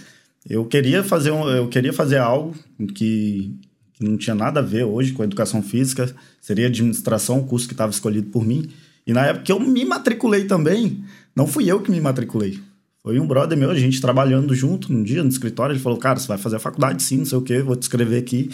[0.50, 2.56] eu queria fazer, um, eu queria fazer algo
[2.96, 3.54] que,
[3.94, 7.68] que não tinha nada a ver hoje com a educação física, seria administração, o curso
[7.68, 8.70] que estava escolhido por mim.
[9.12, 11.04] E na época que eu me matriculei também,
[11.36, 12.58] não fui eu que me matriculei.
[13.04, 15.74] Foi um brother meu, a gente trabalhando junto num dia no escritório.
[15.74, 17.82] Ele falou: Cara, você vai fazer a faculdade sim, não sei o quê, vou te
[17.82, 18.50] escrever aqui.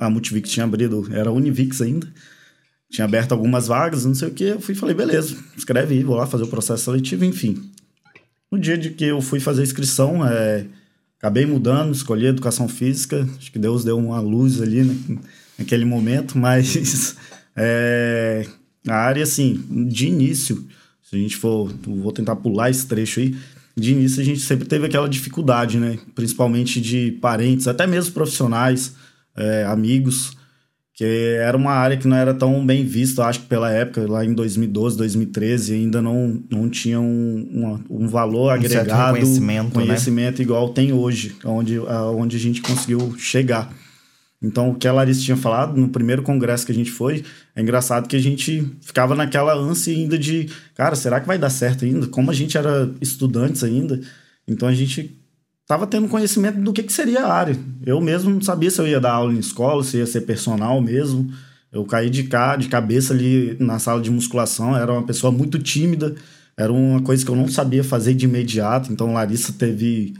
[0.00, 2.12] A Multivix tinha abrido, era Univix ainda.
[2.90, 4.44] Tinha aberto algumas vagas, não sei o quê.
[4.46, 7.70] Eu fui e falei: Beleza, escreve aí, vou lá fazer o processo seletivo, enfim.
[8.50, 10.66] No dia de que eu fui fazer a inscrição, é,
[11.18, 13.28] acabei mudando, escolhi educação física.
[13.38, 14.96] Acho que Deus deu uma luz ali né,
[15.56, 17.14] naquele momento, mas
[17.54, 18.44] é,
[18.86, 20.66] a área, assim, de início,
[21.02, 23.34] se a gente for, vou tentar pular esse trecho aí,
[23.76, 25.98] de início a gente sempre teve aquela dificuldade, né?
[26.14, 28.94] Principalmente de parentes, até mesmo profissionais,
[29.36, 30.36] é, amigos,
[30.98, 34.24] que era uma área que não era tão bem vista, acho que pela época, lá
[34.24, 39.18] em 2012, 2013, ainda não, não tinha um, um, um valor Um agregado,
[39.78, 39.86] né?
[39.86, 43.72] conhecimento igual tem hoje, onde, aonde a gente conseguiu chegar.
[44.40, 47.24] Então, o que a Larissa tinha falado no primeiro congresso que a gente foi,
[47.56, 51.50] é engraçado que a gente ficava naquela ânsia ainda de, cara, será que vai dar
[51.50, 52.06] certo ainda?
[52.06, 54.00] Como a gente era estudantes ainda,
[54.46, 55.18] então a gente
[55.66, 57.56] tava tendo conhecimento do que, que seria a área.
[57.84, 60.80] Eu mesmo não sabia se eu ia dar aula em escola, se ia ser personal
[60.80, 61.30] mesmo.
[61.70, 65.58] Eu caí de, cá, de cabeça ali na sala de musculação, era uma pessoa muito
[65.58, 66.14] tímida.
[66.56, 68.92] era uma coisa que eu não sabia fazer de imediato.
[68.92, 70.14] Então, Larissa teve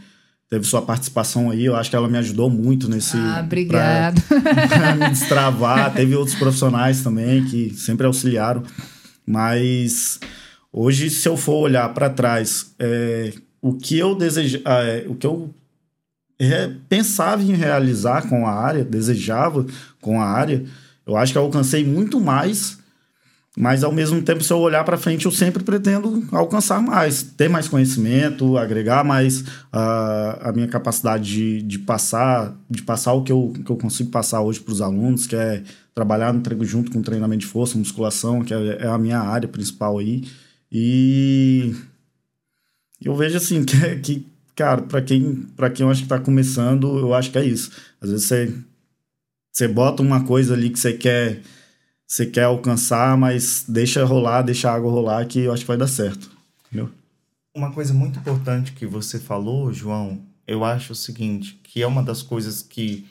[0.49, 1.65] teve sua participação aí.
[1.65, 3.17] Eu acho que ela me ajudou muito nesse.
[3.17, 4.21] Ah, obrigado.
[4.69, 5.93] Pra, me destravar.
[5.95, 8.63] teve outros profissionais também que sempre auxiliaram.
[9.27, 10.19] Mas
[10.73, 15.27] hoje, se eu for olhar para trás, é, o que eu desejo, é, o que
[15.27, 15.55] eu
[16.39, 19.67] é, pensava em realizar com a área, desejava
[20.01, 20.65] com a área,
[21.07, 22.79] eu acho que eu alcancei muito mais
[23.61, 27.49] mas ao mesmo tempo, se eu olhar para frente, eu sempre pretendo alcançar mais, ter
[27.49, 33.33] mais conhecimento, agregar mais uh, a minha capacidade de, de passar, de passar o que
[33.33, 37.03] eu, que eu consigo passar hoje para os alunos, que é trabalhar no junto com
[37.03, 40.23] treinamento de força, musculação, que é, é a minha área principal aí.
[40.71, 41.75] E
[43.05, 46.97] eu vejo assim que, que cara, para quem, para quem eu acho que está começando,
[46.97, 47.73] eu acho que é isso.
[48.01, 48.55] Às vezes você,
[49.53, 51.41] você bota uma coisa ali que você quer
[52.09, 55.77] você quer alcançar, mas deixa rolar, deixa a água rolar, que eu acho que vai
[55.77, 56.31] dar certo.
[56.67, 56.91] Entendeu?
[57.55, 62.03] Uma coisa muito importante que você falou, João, eu acho o seguinte, que é uma
[62.03, 63.07] das coisas que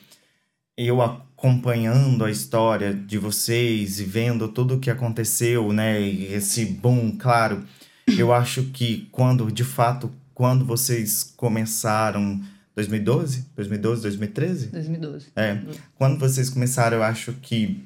[0.75, 6.65] eu acompanhando a história de vocês e vendo tudo o que aconteceu, né, e esse
[6.65, 7.63] boom, claro,
[8.07, 12.41] eu acho que quando, de fato, quando vocês começaram
[12.75, 14.67] 2012, 2012, 2013?
[14.67, 15.27] 2012.
[15.35, 15.59] É.
[15.95, 17.83] Quando vocês começaram, eu acho que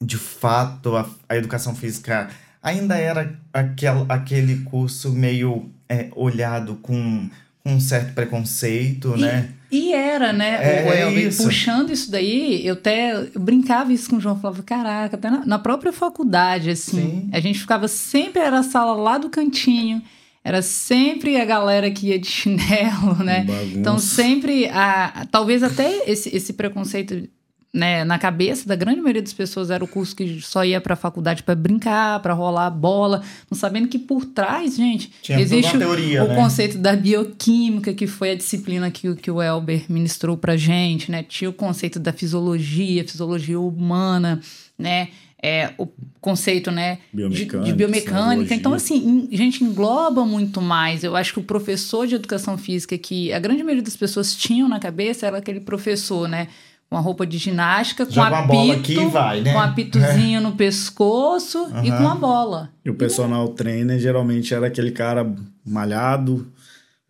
[0.00, 2.30] de fato, a, a educação física
[2.62, 7.28] ainda era aquel, aquele curso meio é, olhado com,
[7.62, 9.48] com um certo preconceito, e, né?
[9.70, 11.44] E era, né, é, o Elber, isso.
[11.44, 15.44] puxando isso daí, eu até eu brincava isso com o João, falava, caraca, até na,
[15.44, 17.30] na própria faculdade, assim, Sim.
[17.32, 20.02] a gente ficava sempre, era a sala lá do cantinho,
[20.42, 23.44] era sempre a galera que ia de chinelo, né?
[23.44, 23.78] Bagunça.
[23.78, 27.28] Então sempre, a, talvez até esse, esse preconceito
[27.72, 30.94] né, na cabeça da grande maioria das pessoas era o curso que só ia para
[30.94, 35.78] a faculdade para brincar, para rolar bola, não sabendo que por trás, gente, Tinha existe
[35.78, 36.34] teoria, o né?
[36.34, 41.10] conceito da bioquímica, que foi a disciplina que, o- que o Elber ministrou pra gente,
[41.10, 41.22] né?
[41.22, 44.40] Tinha o conceito da fisiologia, fisiologia humana,
[44.78, 45.08] né?
[45.42, 45.86] É, o
[46.20, 48.20] conceito, né, de, Biomecânica, de biomecânica.
[48.26, 48.56] neurologia.
[48.56, 48.96] Então, assim,
[49.32, 51.02] em- gente, engloba muito mais.
[51.02, 54.68] Eu acho que o professor de educação física, que a grande maioria das pessoas tinham
[54.68, 56.48] na cabeça, era aquele professor, né?
[56.90, 59.52] Com a roupa de ginástica, com Joga uma bola apito, aqui e vai, né?
[59.52, 61.98] com apitozinho no pescoço e Aham.
[62.02, 62.70] com a bola.
[62.84, 65.32] E o personal trainer geralmente era aquele cara
[65.64, 66.50] malhado,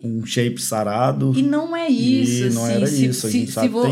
[0.01, 1.33] com um shape sarado.
[1.35, 2.45] E não é isso.
[2.47, 3.87] E não assim, era se, isso, a se- gente se sabe vo-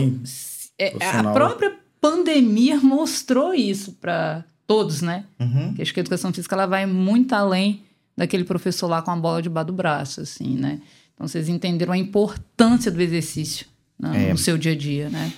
[0.78, 1.32] é, a profissional.
[1.34, 5.24] própria pandemia mostrou isso para todos, né?
[5.40, 5.72] Uhum.
[5.74, 7.82] Que acho que a educação física ela vai muito além
[8.14, 10.80] daquele professor lá com a bola debaixo do braço, assim, né?
[11.14, 13.66] Então vocês entenderam a importância do exercício
[13.98, 14.32] né, É.
[14.32, 15.32] no seu dia a dia, né?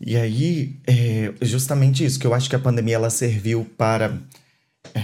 [0.00, 4.18] E aí, é justamente isso, que eu acho que a pandemia ela serviu para.
[4.94, 5.02] é,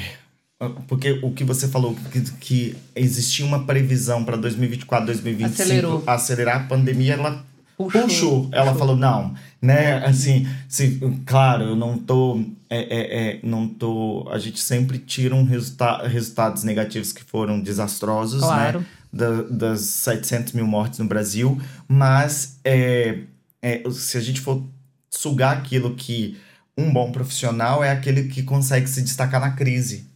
[0.87, 6.05] porque o que você falou, que, que existia uma previsão para 2024, 2025 Acelerou.
[6.07, 7.45] acelerar a pandemia, ela
[7.77, 8.49] Puxou, puxou.
[8.53, 8.79] Ela puxou.
[8.79, 10.05] falou, não, né?
[10.05, 12.41] Assim, se, claro, eu não tô.
[12.71, 14.29] É, é, é, não tô.
[14.31, 18.81] A gente sempre tira um resulta resultados negativos que foram desastrosos, Claro.
[18.81, 18.87] né?
[19.13, 23.19] Da- das 700 mil mortes no Brasil, mas é,
[23.61, 24.63] é, se a gente for
[25.13, 26.37] sugar aquilo que
[26.77, 30.07] um bom profissional é aquele que consegue se destacar na crise.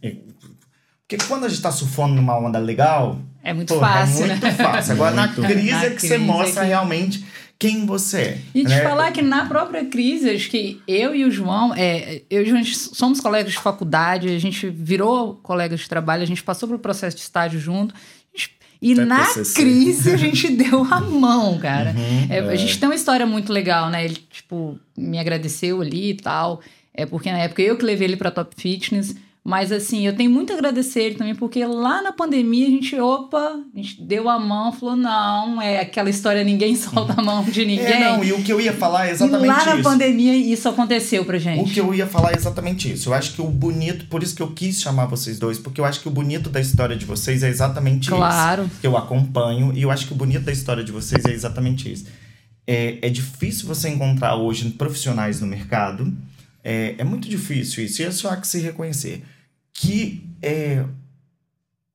[1.07, 4.43] Porque quando a gente tá surfando numa onda legal, É muito pô, fácil, é muito
[4.45, 4.51] né?
[4.51, 4.93] fácil.
[4.93, 5.41] Agora Muito.
[5.41, 7.25] na crise Na é que você crise é mostra que- realmente
[7.59, 8.41] quem você é.
[8.53, 8.83] E te né?
[8.83, 12.49] falar que na própria crise, acho que eu e o João, é, eu e o
[12.49, 16.79] João somos colegas de faculdade, a gente virou colegas de trabalho, a gente passou pelo
[16.79, 17.95] processo de estágio junto.
[18.81, 21.91] E Até na crise a gente deu a mão, cara.
[21.91, 22.27] Uhum.
[22.29, 24.05] É, A gente tem uma história muito legal, né?
[24.05, 26.61] Ele, tipo, me agradeceu ali e tal.
[26.93, 29.15] É porque na época eu que levei ele pra Top Fitness.
[29.47, 32.99] Mas assim, eu tenho muito a agradecer ele também, porque lá na pandemia a gente,
[32.99, 33.37] opa,
[33.73, 37.63] a gente deu a mão, falou, não, é aquela história, ninguém solta a mão de
[37.65, 37.85] ninguém.
[37.85, 39.83] É, não, e o que eu ia falar é E exatamente lá na isso.
[39.83, 41.73] pandemia isso aconteceu pra O gente.
[41.73, 43.07] que eu ia falar é exatamente isso.
[43.07, 45.85] Eu acho que o bonito, por isso que eu quis chamar vocês dois, porque eu
[45.85, 48.63] acho que o bonito da história de vocês é exatamente Claro.
[48.65, 48.81] isso.
[48.81, 51.89] Que eu acompanho, e eu acho que o bonito da história de vocês é exatamente
[51.89, 52.05] isso.
[52.67, 56.13] É, é difícil você encontrar hoje profissionais no mercado.
[56.61, 59.23] É, é muito difícil isso, e é só que se reconhecer.
[59.79, 60.83] Que é,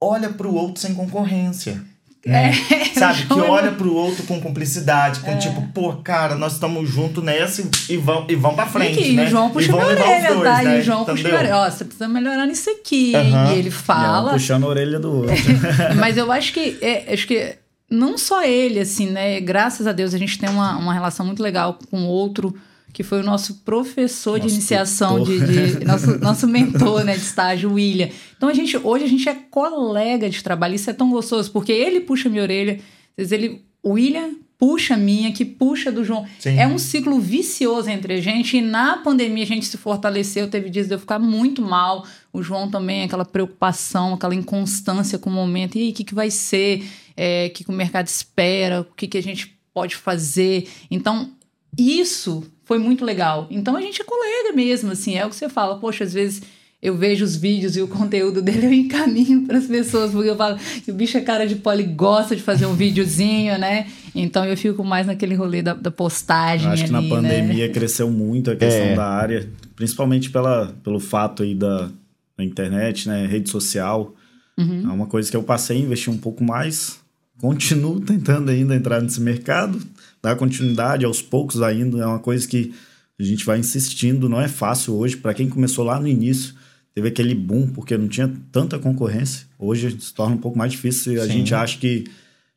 [0.00, 1.82] olha pro outro sem concorrência.
[2.24, 2.52] né?
[2.94, 3.26] Sabe?
[3.26, 5.22] Que é olha pro outro com cumplicidade, É.
[5.24, 9.02] com tipo, pô, cara, nós estamos juntos nessa e vão, e vão pra frente.
[9.02, 9.24] e né?
[9.24, 10.62] o João puxa vão minha orelha, dois, tá?
[10.62, 10.76] né?
[10.76, 11.38] E o João puxa minha Entendeu?
[11.40, 11.56] orelha.
[11.56, 13.32] Ó, você precisa melhorar nisso aqui, hein?
[13.52, 14.32] E ele fala.
[14.32, 15.34] puxando a orelha do outro.
[15.98, 17.56] Mas eu acho que é, acho que
[17.90, 19.40] não só ele, assim, né?
[19.40, 22.54] Graças a Deus a gente tem uma, uma relação muito legal com outro
[22.92, 27.22] que foi o nosso professor nosso de iniciação, de, de, nosso, nosso mentor né, de
[27.22, 28.08] estágio, William.
[28.36, 31.72] Então a gente, hoje a gente é colega de trabalho, isso é tão gostoso, porque
[31.72, 32.78] ele puxa minha orelha,
[33.16, 36.24] ele, o William puxa a minha, que puxa do João.
[36.38, 36.56] Sim.
[36.56, 38.58] É um ciclo vicioso entre a gente.
[38.58, 40.48] E na pandemia a gente se fortaleceu.
[40.48, 42.06] Teve dias de eu ficar muito mal.
[42.32, 45.76] O João também, aquela preocupação, aquela inconstância com o momento.
[45.76, 46.88] E aí, o que, que vai ser?
[47.16, 48.82] É, o que, que o mercado espera?
[48.82, 50.68] O que, que a gente pode fazer?
[50.88, 51.32] Então,
[51.76, 53.46] isso foi muito legal.
[53.50, 55.14] Então a gente é colega mesmo, assim.
[55.14, 55.78] É o que você fala.
[55.78, 56.40] Poxa, às vezes
[56.80, 60.36] eu vejo os vídeos e o conteúdo dele, eu encaminho para as pessoas, porque eu
[60.36, 63.88] falo que o bicho é cara de pole gosta de fazer um videozinho, né?
[64.14, 66.66] Então eu fico mais naquele rolê da, da postagem.
[66.66, 67.28] Eu acho que ali, na né?
[67.28, 67.74] pandemia né?
[67.74, 68.94] cresceu muito a questão é.
[68.94, 71.90] da área, principalmente pela, pelo fato aí da,
[72.38, 73.26] da internet, né?
[73.26, 74.14] Rede social.
[74.56, 74.84] Uhum.
[74.88, 77.01] É uma coisa que eu passei a investir um pouco mais.
[77.42, 79.82] Continuo tentando ainda entrar nesse mercado,
[80.22, 81.98] dar continuidade aos poucos ainda.
[81.98, 82.72] É uma coisa que
[83.18, 85.16] a gente vai insistindo, não é fácil hoje.
[85.16, 86.54] Para quem começou lá no início,
[86.94, 89.44] teve aquele boom porque não tinha tanta concorrência.
[89.58, 91.20] Hoje se torna um pouco mais difícil.
[91.20, 91.32] A Sim.
[91.32, 92.04] gente acha que,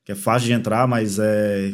[0.04, 1.74] que é fácil de entrar, mas é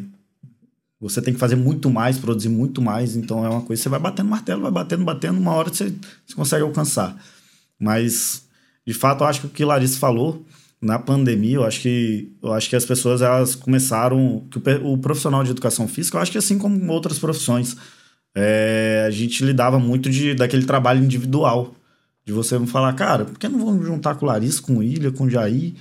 [0.97, 3.17] você tem que fazer muito mais, produzir muito mais.
[3.17, 5.93] Então é uma coisa você vai batendo martelo, vai batendo, batendo, uma hora você,
[6.26, 7.21] você consegue alcançar.
[7.78, 8.45] Mas
[8.88, 10.45] de fato, eu acho que o que Larissa falou
[10.82, 14.98] na pandemia, eu acho que eu acho que as pessoas elas começaram que o, o
[14.98, 17.78] profissional de educação física, eu acho que assim como outras profissões,
[18.36, 21.76] é, a gente lidava muito de daquele trabalho individual
[22.26, 25.12] de você falar, cara, por que não vamos juntar com o Larissa, com o Ilha,
[25.12, 25.74] com o Jair?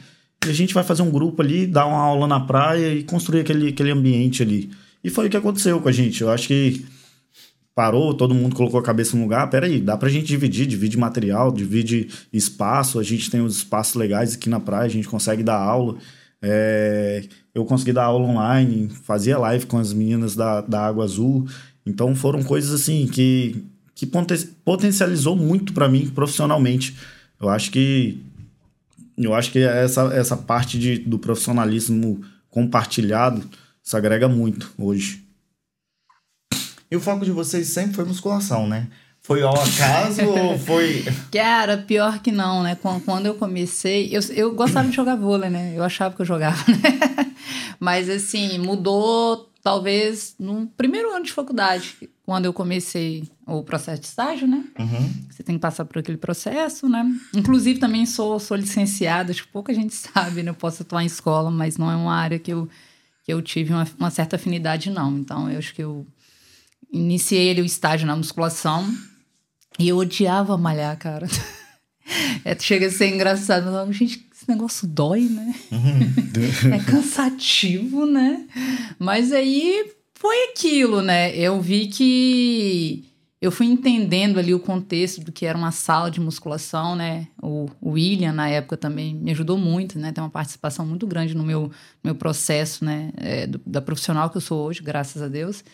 [0.44, 3.40] E a gente vai fazer um grupo ali, dar uma aula na praia e construir
[3.40, 4.70] aquele, aquele ambiente ali.
[5.04, 6.22] E foi o que aconteceu com a gente.
[6.22, 6.84] Eu acho que
[7.80, 9.48] parou, todo mundo colocou a cabeça no lugar.
[9.48, 12.98] Peraí, dá pra gente dividir, divide material, divide espaço.
[12.98, 15.96] A gente tem os espaços legais aqui na praia, a gente consegue dar aula.
[16.42, 21.48] É, eu consegui dar aula online, fazia live com as meninas da, da Água Azul.
[21.86, 23.64] Então foram coisas assim que
[23.94, 26.94] que potencializou muito para mim profissionalmente.
[27.40, 28.20] Eu acho que
[29.16, 33.42] eu acho que essa, essa parte de, do profissionalismo compartilhado
[33.82, 35.19] se agrega muito hoje.
[36.90, 38.88] E o foco de vocês sempre foi musculação, né?
[39.22, 41.04] Foi ao acaso ou foi.
[41.30, 42.76] Cara, pior que não, né?
[43.04, 45.72] Quando eu comecei, eu, eu gostava de jogar vôlei, né?
[45.76, 47.32] Eu achava que eu jogava, né?
[47.78, 54.06] Mas assim, mudou talvez no primeiro ano de faculdade, quando eu comecei o processo de
[54.06, 54.64] estágio, né?
[54.78, 55.10] Uhum.
[55.30, 57.04] Você tem que passar por aquele processo, né?
[57.34, 60.50] Inclusive, também sou, sou licenciada, acho que pouca gente sabe, né?
[60.50, 62.68] Eu posso atuar em escola, mas não é uma área que eu,
[63.22, 65.18] que eu tive uma, uma certa afinidade, não.
[65.18, 66.06] Então, eu acho que eu
[66.92, 68.86] iniciei o estágio na musculação
[69.78, 71.26] e eu odiava malhar, cara.
[72.44, 75.54] É, chega a ser engraçado, mas, gente, esse negócio dói, né?
[75.70, 76.72] Uhum.
[76.74, 78.48] é cansativo, né?
[78.98, 81.32] Mas aí foi aquilo, né?
[81.36, 83.04] Eu vi que
[83.40, 87.26] eu fui entendendo ali o contexto do que era uma sala de musculação, né?
[87.42, 90.12] O, o William, na época, também me ajudou muito, né?
[90.12, 91.70] Tem uma participação muito grande no meu,
[92.04, 93.12] meu processo, né?
[93.16, 95.64] É, do, da profissional que eu sou hoje, graças a Deus.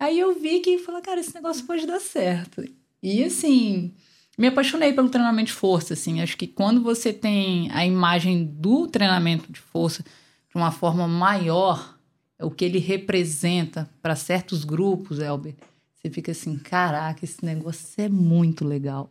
[0.00, 2.64] Aí eu vi que, falei, cara, esse negócio pode dar certo.
[3.02, 3.92] E, assim,
[4.38, 6.22] me apaixonei pelo treinamento de força, assim.
[6.22, 11.98] Acho que quando você tem a imagem do treinamento de força de uma forma maior,
[12.40, 15.54] o que ele representa para certos grupos, Elber,
[15.94, 19.10] você fica assim, caraca, esse negócio é muito legal.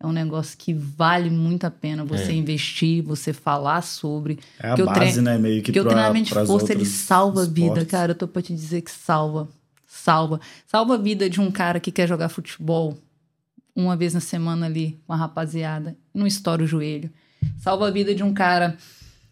[0.00, 2.34] É um negócio que vale muito a pena você é.
[2.34, 4.38] investir, você falar sobre.
[4.58, 5.20] É a base, tre...
[5.22, 5.38] né?
[5.38, 8.12] Meio que Porque pra, o treinamento de força, ele salva a vida, cara.
[8.12, 9.48] Eu tô pra te dizer que salva.
[10.04, 10.38] Salva.
[10.66, 12.98] Salva a vida de um cara que quer jogar futebol
[13.74, 17.10] uma vez na semana ali com a rapaziada, não estoura o joelho.
[17.58, 18.76] Salva a vida de um cara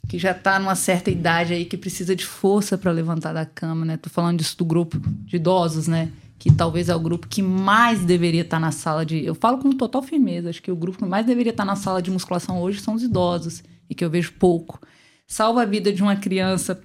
[0.08, 3.85] que já está numa certa idade aí que precisa de força para levantar da cama,
[3.85, 3.98] né?
[3.98, 6.11] Tô falando disso do grupo de idosos, né?
[6.38, 9.22] Que talvez é o grupo que mais deveria estar tá na sala de.
[9.22, 11.76] Eu falo com total firmeza, acho que o grupo que mais deveria estar tá na
[11.76, 14.80] sala de musculação hoje são os idosos, e que eu vejo pouco.
[15.26, 16.80] Salva a vida de uma criança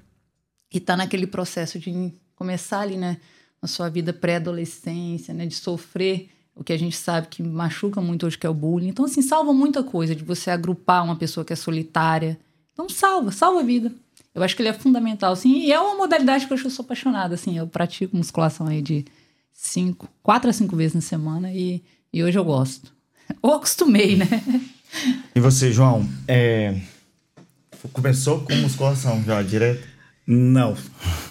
[0.70, 3.18] que está naquele processo de começar ali, né?
[3.62, 5.46] Na sua vida pré-adolescência, né?
[5.46, 8.88] De sofrer o que a gente sabe que machuca muito hoje, que é o bullying.
[8.88, 12.38] Então, assim, salva muita coisa de você agrupar uma pessoa que é solitária.
[12.74, 13.92] Então, salva, salva a vida.
[14.34, 16.84] Eu acho que ele é fundamental, assim, e é uma modalidade que eu, eu sou
[16.84, 19.04] apaixonada, assim, eu pratico musculação aí de
[19.52, 22.94] cinco, quatro a cinco vezes na semana e, e hoje eu gosto.
[23.42, 24.28] Ou acostumei, né?
[25.36, 26.80] E você, João, é...
[27.92, 29.86] começou com musculação já, direto?
[30.26, 30.78] Não.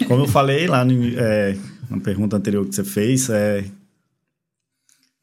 [0.07, 1.57] Como eu falei lá no, é,
[1.89, 3.65] na pergunta anterior que você fez, é,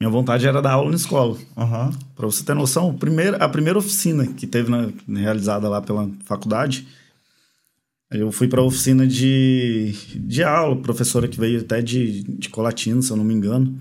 [0.01, 1.37] minha vontade era dar aula na escola.
[1.57, 1.91] Uhum.
[2.15, 4.91] Para você ter noção, a primeira, a primeira oficina que teve na,
[5.21, 6.87] realizada lá pela faculdade,
[8.11, 13.01] eu fui para a oficina de, de aula, professora que veio até de, de Colatina,
[13.03, 13.79] se eu não me engano.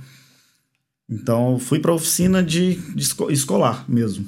[1.09, 4.25] Então, fui para oficina de, de esco escolar mesmo,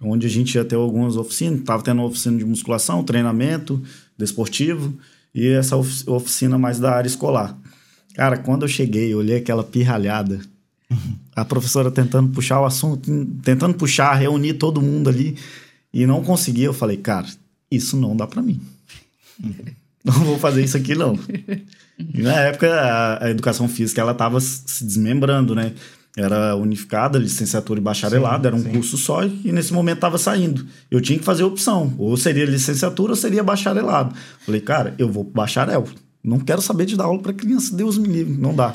[0.00, 1.60] onde a gente ia ter algumas oficinas.
[1.60, 3.82] Estava tendo uma oficina de musculação, treinamento
[4.16, 4.96] desportivo
[5.34, 7.58] e essa oficina mais da área escolar.
[8.16, 10.40] Cara, quando eu cheguei, eu olhei aquela pirralhada.
[11.34, 13.10] A professora tentando puxar o assunto,
[13.42, 15.36] tentando puxar, reunir todo mundo ali
[15.92, 16.64] e não conseguia.
[16.64, 17.26] Eu falei, cara,
[17.70, 18.58] isso não dá para mim.
[20.02, 21.18] não vou fazer isso aqui não.
[21.98, 25.74] E na época a, a educação física ela estava se desmembrando, né?
[26.16, 28.70] Era unificada, licenciatura e bacharelado, sim, era um sim.
[28.70, 30.66] curso só e nesse momento estava saindo.
[30.90, 34.14] Eu tinha que fazer opção, ou seria licenciatura ou seria bacharelado.
[34.46, 35.86] Falei, cara, eu vou pro bacharel.
[36.26, 38.74] Não quero saber de dar aula para criança, Deus me livre, não dá.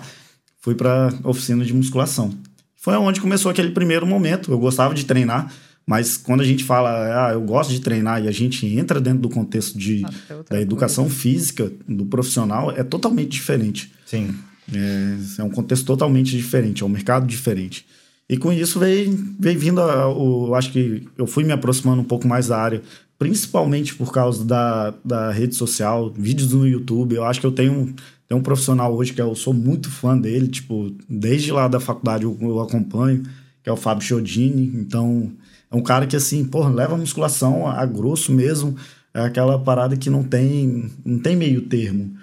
[0.61, 2.33] Fui para oficina de musculação.
[2.77, 4.51] Foi onde começou aquele primeiro momento.
[4.51, 5.53] Eu gostava de treinar,
[5.85, 9.19] mas quando a gente fala, ah, eu gosto de treinar e a gente entra dentro
[9.19, 11.19] do contexto de, ah, da educação coisa.
[11.19, 13.91] física, do profissional, é totalmente diferente.
[14.05, 14.33] Sim.
[14.73, 17.85] É, é um contexto totalmente diferente, é um mercado diferente.
[18.29, 22.01] E com isso veio, veio vindo, a, o, eu acho que eu fui me aproximando
[22.01, 22.81] um pouco mais da área,
[23.21, 27.13] principalmente por causa da, da rede social, vídeos no YouTube.
[27.13, 27.93] Eu acho que eu tenho,
[28.27, 32.23] tenho um profissional hoje que eu sou muito fã dele, tipo, desde lá da faculdade
[32.23, 33.21] eu, eu acompanho,
[33.61, 34.71] que é o Fábio Chiodini.
[34.75, 35.31] Então,
[35.69, 38.75] é um cara que, assim, porra, leva a musculação a, a grosso mesmo,
[39.13, 42.15] é aquela parada que não tem, não tem meio termo.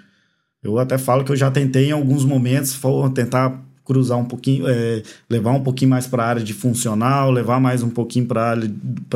[0.61, 2.77] Eu até falo que eu já tentei em alguns momentos
[3.15, 7.61] tentar cruzar um pouquinho, é, levar um pouquinho mais para a área de funcional, levar
[7.61, 8.57] mais um pouquinho para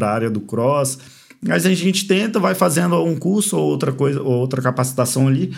[0.01, 1.22] a área do cross.
[1.47, 5.53] Mas a gente tenta, vai fazendo um curso ou outra coisa, ou outra capacitação ali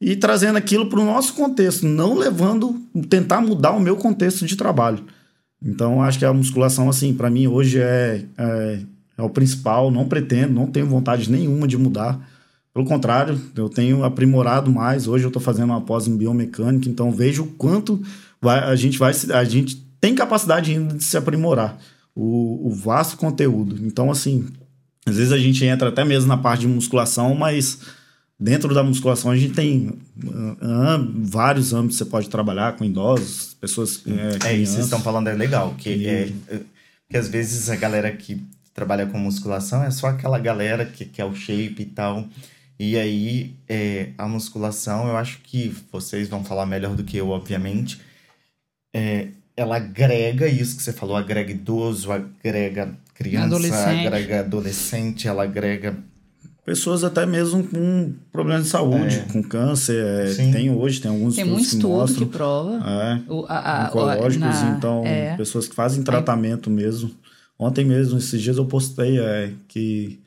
[0.00, 4.56] e trazendo aquilo para o nosso contexto, não levando, tentar mudar o meu contexto de
[4.56, 5.04] trabalho.
[5.62, 8.80] Então, acho que a musculação, assim, para mim hoje é, é,
[9.16, 9.90] é o principal.
[9.90, 12.28] Não pretendo, não tenho vontade nenhuma de mudar.
[12.72, 15.08] Pelo contrário, eu tenho aprimorado mais.
[15.08, 18.00] Hoje eu estou fazendo uma pós em biomecânica, então vejo o quanto
[18.40, 21.76] vai, a gente vai a gente tem capacidade ainda de se aprimorar.
[22.14, 23.78] O, o, vasto conteúdo.
[23.84, 24.46] Então, assim,
[25.08, 27.80] às vezes a gente entra até mesmo na parte de musculação, mas
[28.38, 33.54] dentro da musculação a gente tem uh, vários âmbitos que você pode trabalhar com idosos,
[33.60, 34.02] pessoas.
[34.06, 35.74] É, é isso que vocês estão falando, é legal.
[35.76, 36.06] Que, e...
[36.06, 36.32] é,
[37.10, 38.42] que às vezes a galera que
[38.72, 42.28] trabalha com musculação é só aquela galera que quer o shape e tal.
[42.78, 47.30] E aí, é, a musculação, eu acho que vocês vão falar melhor do que eu,
[47.30, 48.00] obviamente.
[48.94, 54.06] É, ela agrega isso que você falou, agrega idoso, agrega criança, adolescente.
[54.06, 55.96] agrega adolescente, ela agrega.
[56.64, 59.32] Pessoas até mesmo com problemas de saúde, é.
[59.32, 60.04] com câncer.
[60.04, 62.76] É, tem hoje, tem alguns tem estudos muito estudo que, mostram, que prova.
[62.76, 65.36] É, o, a, a, oncológicos, na, então, é.
[65.36, 67.10] pessoas que fazem tratamento mesmo.
[67.58, 70.20] Ontem mesmo, esses dias eu postei é, que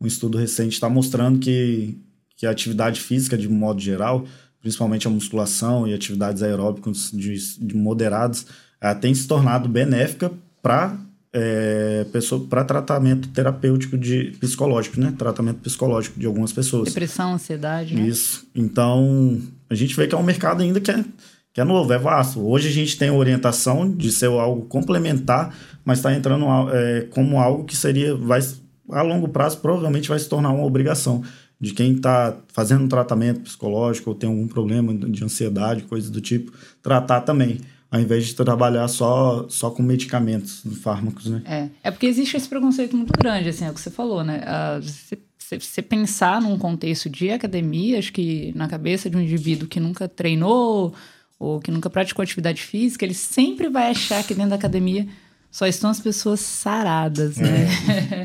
[0.00, 1.96] um estudo recente está mostrando que,
[2.36, 4.24] que a atividade física, de modo geral,
[4.60, 8.46] principalmente a musculação e atividades aeróbicas de, de moderadas,
[8.80, 10.98] ela tem se tornado benéfica para
[11.32, 12.06] é,
[12.48, 15.14] para tratamento terapêutico de psicológico, né?
[15.16, 16.88] Tratamento psicológico de algumas pessoas.
[16.88, 17.94] Depressão, ansiedade.
[17.94, 18.06] Né?
[18.06, 18.46] Isso.
[18.54, 21.02] Então, a gente vê que é um mercado ainda que é,
[21.52, 22.46] que é novo, é vasto.
[22.46, 25.54] Hoje a gente tem orientação de ser algo complementar,
[25.84, 28.40] mas está entrando é, como algo que seria, vai,
[28.90, 31.22] a longo prazo, provavelmente vai se tornar uma obrigação
[31.58, 36.20] de quem está fazendo um tratamento psicológico ou tem algum problema de ansiedade, coisas do
[36.20, 36.52] tipo,
[36.82, 37.60] tratar também,
[37.92, 41.42] ao invés de trabalhar só, só com medicamentos, fármacos, né?
[41.44, 44.42] É, é porque existe esse preconceito muito grande, assim, é o que você falou, né?
[44.80, 45.18] Você,
[45.60, 50.08] você pensar num contexto de academia, acho que na cabeça de um indivíduo que nunca
[50.08, 50.94] treinou
[51.38, 55.06] ou que nunca praticou atividade física, ele sempre vai achar que dentro da academia
[55.52, 57.68] só estão as pessoas saradas, né?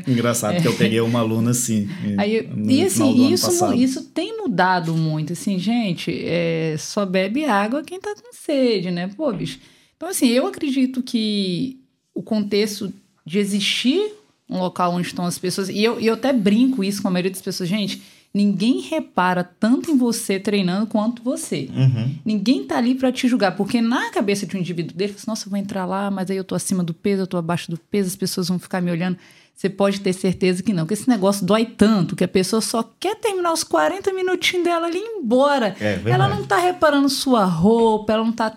[0.06, 0.10] É.
[0.10, 0.60] Engraçado é.
[0.62, 1.86] que eu peguei uma aluna assim.
[2.16, 5.34] Aí, e assim, isso, isso tem mudado muito.
[5.34, 9.10] Assim, gente, é, só bebe água quem tá com sede, né?
[9.14, 9.60] Pô, bicho.
[9.94, 11.78] Então, assim, eu acredito que
[12.14, 12.90] o contexto
[13.26, 14.10] de existir
[14.48, 17.10] um local onde estão as pessoas, e eu, e eu até brinco isso com a
[17.10, 18.00] maioria das pessoas, gente
[18.38, 21.68] Ninguém repara tanto em você treinando quanto você.
[21.74, 22.14] Uhum.
[22.24, 25.46] Ninguém tá ali para te julgar, porque na cabeça de um indivíduo dele, assim, nossa,
[25.46, 27.76] eu vou entrar lá, mas aí eu tô acima do peso, eu tô abaixo do
[27.76, 29.18] peso, as pessoas vão ficar me olhando.
[29.56, 32.88] Você pode ter certeza que não, que esse negócio dói tanto que a pessoa só
[33.00, 35.74] quer terminar os 40 minutinhos dela ali e ir embora.
[35.80, 38.56] É ela não tá reparando sua roupa, ela não tá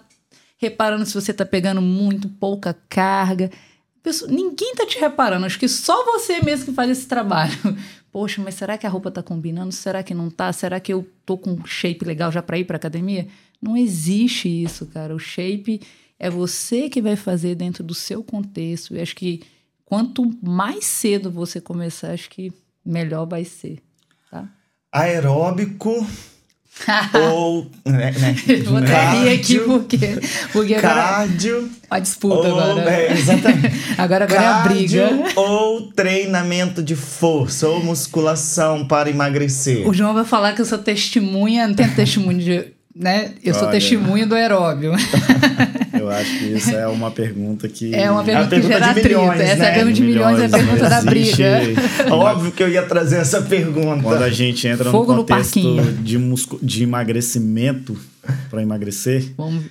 [0.59, 3.49] reparando se você tá pegando muito, pouca carga.
[4.03, 7.57] Pessoa, ninguém tá te reparando, acho que só você mesmo que faz esse trabalho.
[8.11, 9.71] Poxa, mas será que a roupa tá combinando?
[9.71, 10.51] Será que não tá?
[10.51, 13.27] Será que eu tô com um shape legal já para ir para academia?
[13.61, 15.15] Não existe isso, cara.
[15.15, 15.81] O shape
[16.19, 18.93] é você que vai fazer dentro do seu contexto.
[18.93, 19.41] E acho que
[19.85, 22.51] quanto mais cedo você começar, acho que
[22.83, 23.81] melhor vai ser,
[24.29, 24.49] tá?
[24.91, 26.05] Aeróbico
[27.33, 27.67] ou.
[27.85, 30.19] Né, né, Vou rir aqui porque,
[30.51, 30.93] porque agora.
[30.93, 31.69] Cardio.
[31.89, 32.89] A disputa ou, agora.
[32.89, 33.75] É, exatamente.
[33.97, 35.09] agora agora é a briga.
[35.09, 39.87] Cardio ou treinamento de força ou musculação para emagrecer.
[39.87, 42.67] O João vai falar que eu sou testemunha, não tenho testemunho de.
[42.95, 43.31] Né?
[43.43, 43.71] Eu sou Olha.
[43.71, 44.93] testemunha do aeróbio.
[46.11, 47.93] Acho que isso é uma pergunta que.
[47.95, 49.41] É uma pergunta, pergunta que gera de milhões, atrito.
[49.43, 49.69] Essa é né?
[49.69, 52.13] a pergunta de milhões, é a pergunta da existe- briga.
[52.15, 54.03] Óbvio que eu ia trazer essa pergunta.
[54.03, 55.93] Quando a gente entra Fogo no no contexto parquinho.
[56.03, 57.97] de, muscu- de emagrecimento
[58.49, 59.63] para emagrecer, Vamos.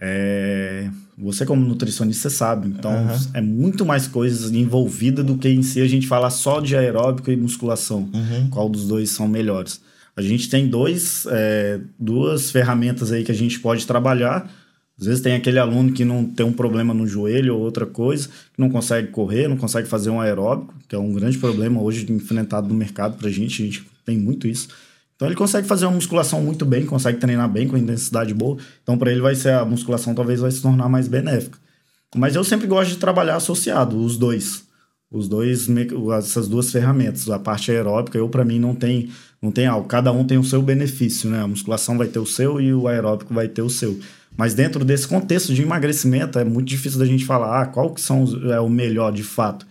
[0.00, 3.18] é, você como nutricionista sabe, então Aham.
[3.34, 7.30] é muito mais coisas envolvida do que em si a gente falar só de aeróbico
[7.30, 8.08] e musculação.
[8.14, 8.48] Uhum.
[8.50, 9.80] Qual dos dois são melhores?
[10.16, 14.50] A gente tem dois, é, duas ferramentas aí que a gente pode trabalhar.
[14.98, 18.28] Às vezes tem aquele aluno que não tem um problema no joelho ou outra coisa,
[18.28, 22.10] que não consegue correr, não consegue fazer um aeróbico, que é um grande problema hoje
[22.10, 24.68] enfrentado no mercado pra gente, a gente tem muito isso.
[25.14, 28.56] Então ele consegue fazer uma musculação muito bem, consegue treinar bem com intensidade boa.
[28.82, 31.58] Então para ele vai ser a musculação talvez vai se tornar mais benéfica.
[32.16, 34.64] Mas eu sempre gosto de trabalhar associado os dois.
[35.10, 35.68] Os dois
[36.18, 40.10] essas duas ferramentas, a parte aeróbica, eu para mim não tem não tem algo, cada
[40.10, 41.40] um tem o seu benefício, né?
[41.40, 43.98] A musculação vai ter o seu e o aeróbico vai ter o seu.
[44.38, 48.00] Mas dentro desse contexto de emagrecimento é muito difícil da gente falar ah, qual que
[48.00, 49.66] são os- é o melhor de fato.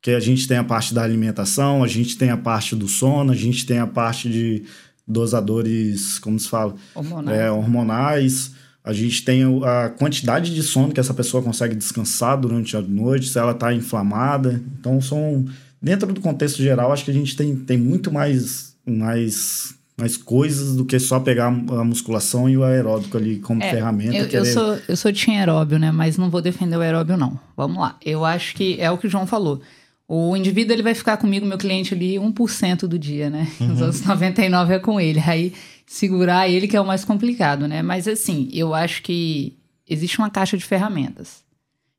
[0.00, 3.32] Porque a gente tem a parte da alimentação, a gente tem a parte do sono,
[3.32, 4.62] a gente tem a parte de
[5.06, 7.34] dosadores, como se fala, Hormonal.
[7.34, 8.52] é, hormonais.
[8.84, 13.28] A gente tem a quantidade de sono que essa pessoa consegue descansar durante a noite,
[13.28, 14.62] se ela está inflamada.
[14.78, 15.44] Então, são
[15.82, 20.76] dentro do contexto geral, acho que a gente tem, tem muito mais, mais, mais coisas
[20.76, 24.16] do que só pegar a musculação e o aeróbico ali como É, ferramenta.
[24.16, 25.90] Eu, eu querer- sou, eu sou team aeróbio, né?
[25.90, 27.38] Mas não vou defender o aeróbio, não.
[27.56, 27.96] Vamos lá.
[28.04, 29.60] Eu acho que é o que o João falou.
[30.06, 33.46] O indivíduo ele vai ficar comigo, meu cliente ali, 1% do dia, né?
[33.60, 35.20] Os outros 99% é com ele.
[35.20, 35.52] Aí
[35.84, 37.82] segurar ele que é o mais complicado, né?
[37.82, 41.42] Mas assim, eu acho que existe uma caixa de ferramentas.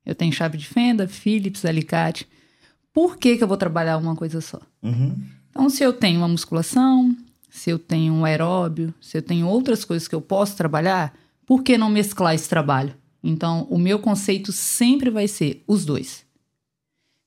[0.06, 2.26] Eu tenho chave de fenda, Phillips, alicate.
[2.94, 4.60] Por que, que eu vou trabalhar uma coisa só?
[4.82, 5.16] Uhum.
[5.52, 7.16] Então, se eu tenho uma musculação,
[7.50, 11.64] se eu tenho um aeróbio, se eu tenho outras coisas que eu posso trabalhar, por
[11.64, 12.94] que não mesclar esse trabalho?
[13.24, 16.24] Então, o meu conceito sempre vai ser os dois.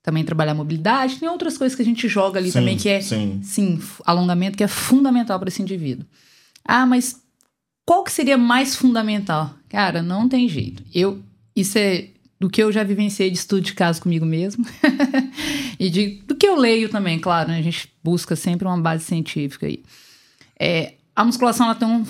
[0.02, 3.00] Também trabalhar mobilidade, tem outras coisas que a gente joga ali Sim, também que é,
[3.00, 3.40] sim.
[3.42, 6.06] sim, alongamento que é fundamental para esse indivíduo.
[6.64, 7.22] Ah, mas
[7.84, 9.54] qual que seria mais fundamental?
[9.68, 10.82] Cara, não tem jeito.
[10.92, 11.22] Eu
[11.54, 12.08] isso é
[12.40, 14.66] do que eu já vivenciei de estudo de caso comigo mesmo
[15.78, 17.58] e de, do que eu leio também, claro, né?
[17.58, 19.82] a gente busca sempre uma base científica aí.
[20.64, 22.04] É, a musculação ela tem um,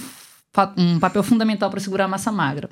[0.77, 2.69] um papel fundamental para segurar a massa magra.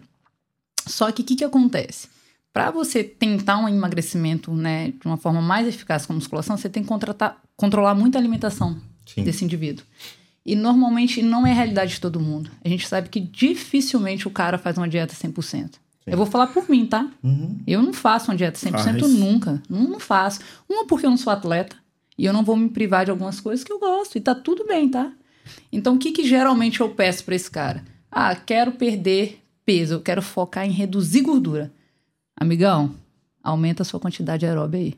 [0.86, 2.06] Só que o que, que acontece?
[2.52, 6.68] Para você tentar um emagrecimento né, de uma forma mais eficaz com a musculação, você
[6.68, 9.24] tem que contratar, controlar muito a alimentação Sim.
[9.24, 9.82] desse indivíduo.
[10.44, 12.50] E normalmente não é a realidade de todo mundo.
[12.62, 15.76] A gente sabe que dificilmente o cara faz uma dieta 100%.
[16.06, 17.08] Eu vou falar por mim, tá?
[17.22, 17.58] Uhum.
[17.66, 19.14] Eu não faço uma dieta 100% Faz.
[19.14, 19.62] nunca.
[19.68, 20.40] Não, não faço.
[20.68, 21.76] Uma porque eu não sou atleta
[22.18, 24.66] e eu não vou me privar de algumas coisas que eu gosto e tá tudo
[24.66, 25.12] bem, tá?
[25.72, 27.84] Então o que que geralmente eu peço para esse cara?
[28.10, 31.72] Ah, quero perder peso, eu quero focar em reduzir gordura.
[32.36, 32.94] Amigão,
[33.42, 34.94] aumenta a sua quantidade aeróbica aí.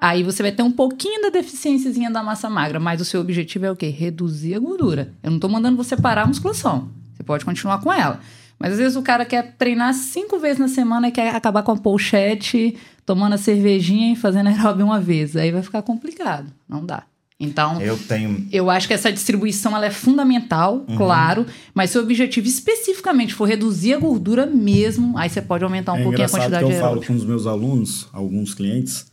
[0.00, 3.66] Aí você vai ter um pouquinho da deficiênciazinha da massa magra, mas o seu objetivo
[3.66, 3.88] é o quê?
[3.88, 5.12] Reduzir a gordura.
[5.22, 6.88] Eu não tô mandando você parar a musculação.
[7.12, 8.20] Você pode continuar com ela.
[8.60, 11.72] Mas às vezes o cara quer treinar cinco vezes na semana e quer acabar com
[11.72, 15.34] a pochete, tomando a cervejinha e fazendo aeróbio uma vez.
[15.36, 16.52] Aí vai ficar complicado.
[16.68, 17.04] Não dá.
[17.40, 18.48] Então, Eu tenho.
[18.50, 20.96] eu acho que essa distribuição ela é fundamental, Uhum.
[20.96, 25.92] claro, mas se o objetivo especificamente for reduzir a gordura mesmo, aí você pode aumentar
[25.92, 28.54] um é pouquinho a engraçado quantidade que de eu falo com os meus alunos, alguns
[28.54, 29.06] clientes,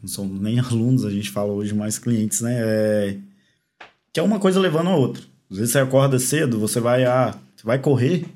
[0.00, 2.54] não são nem alunos, a gente fala hoje mais clientes, né?
[2.56, 3.16] É,
[4.12, 5.22] que é uma coisa levando a outra.
[5.50, 8.26] Às vezes você acorda cedo, você vai, ah, você vai correr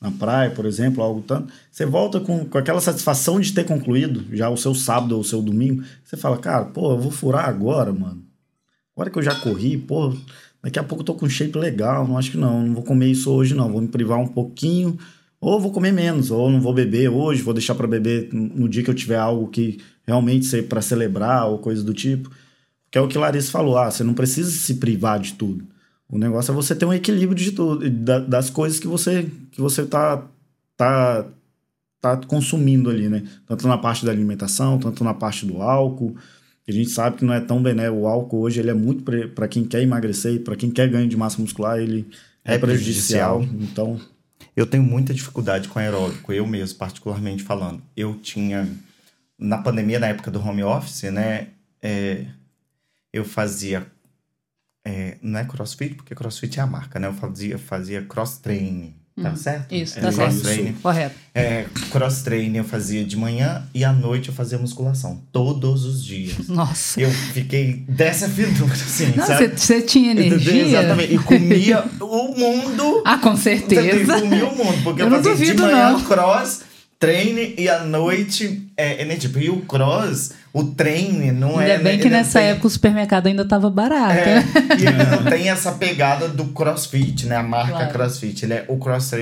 [0.00, 4.24] na praia, por exemplo, algo tanto, você volta com, com aquela satisfação de ter concluído
[4.32, 7.48] já o seu sábado ou o seu domingo, você fala, cara, pô, eu vou furar
[7.48, 8.25] agora, mano.
[8.96, 10.14] Agora que eu já corri, pô,
[10.62, 12.82] daqui a pouco eu tô com um shape legal, não acho que não, não vou
[12.82, 14.98] comer isso hoje não, vou me privar um pouquinho,
[15.38, 18.82] ou vou comer menos, ou não vou beber hoje, vou deixar para beber no dia
[18.82, 22.30] que eu tiver algo que realmente ser para celebrar ou coisa do tipo.
[22.90, 25.66] Que é o que Larissa falou, ah, você não precisa se privar de tudo.
[26.08, 29.60] O negócio é você ter um equilíbrio de tudo, da- das coisas que você que
[29.60, 30.26] você tá
[30.76, 31.26] tá
[32.00, 33.24] tá consumindo ali, né?
[33.46, 36.16] Tanto na parte da alimentação, tanto na parte do álcool.
[36.68, 37.90] A gente sabe que não é tão bem, né?
[37.90, 39.04] O álcool hoje ele é muito
[39.34, 42.08] para quem quer emagrecer e para quem quer ganho de massa muscular, ele
[42.44, 43.38] é, É prejudicial.
[43.38, 43.70] prejudicial.
[43.70, 44.00] Então,
[44.56, 47.82] Eu tenho muita dificuldade com aeróbico, eu mesmo, particularmente falando.
[47.96, 48.66] Eu tinha,
[49.38, 51.48] na pandemia, na época do home office, né?
[51.82, 52.24] é,
[53.12, 53.86] eu fazia
[54.84, 57.08] é, não é crossfit, porque crossfit é a marca, né?
[57.08, 58.94] Eu fazia, fazia cross training.
[59.22, 59.74] Tá certo?
[59.74, 60.42] Isso, É, tá cross certo.
[60.42, 60.72] training.
[60.82, 61.14] Correto.
[61.34, 65.22] É, cross training eu fazia de manhã e à noite eu fazia musculação.
[65.32, 66.34] Todos os dias.
[66.48, 67.00] Nossa.
[67.00, 69.48] Eu fiquei dessa finura, assim, Não, sabe?
[69.56, 70.66] você tinha energia?
[70.66, 71.14] Exatamente.
[71.14, 73.02] E comia o mundo.
[73.06, 74.20] Ah, com certeza.
[74.20, 74.82] Comia o mundo.
[74.84, 76.00] Porque eu, Eu fazia de duvido, manhã não.
[76.02, 76.60] cross,
[76.98, 79.30] treine e à noite é, energia.
[79.38, 81.72] E o cross, o treine, não é.
[81.72, 84.14] Ainda bem que nessa tem- época o supermercado ainda tava barato.
[84.18, 84.38] É,
[84.78, 87.36] e ele não tem essa pegada do crossfit, né?
[87.36, 87.92] A marca Claro.
[87.92, 88.44] crossfit.
[88.44, 89.18] Ele é, o cross é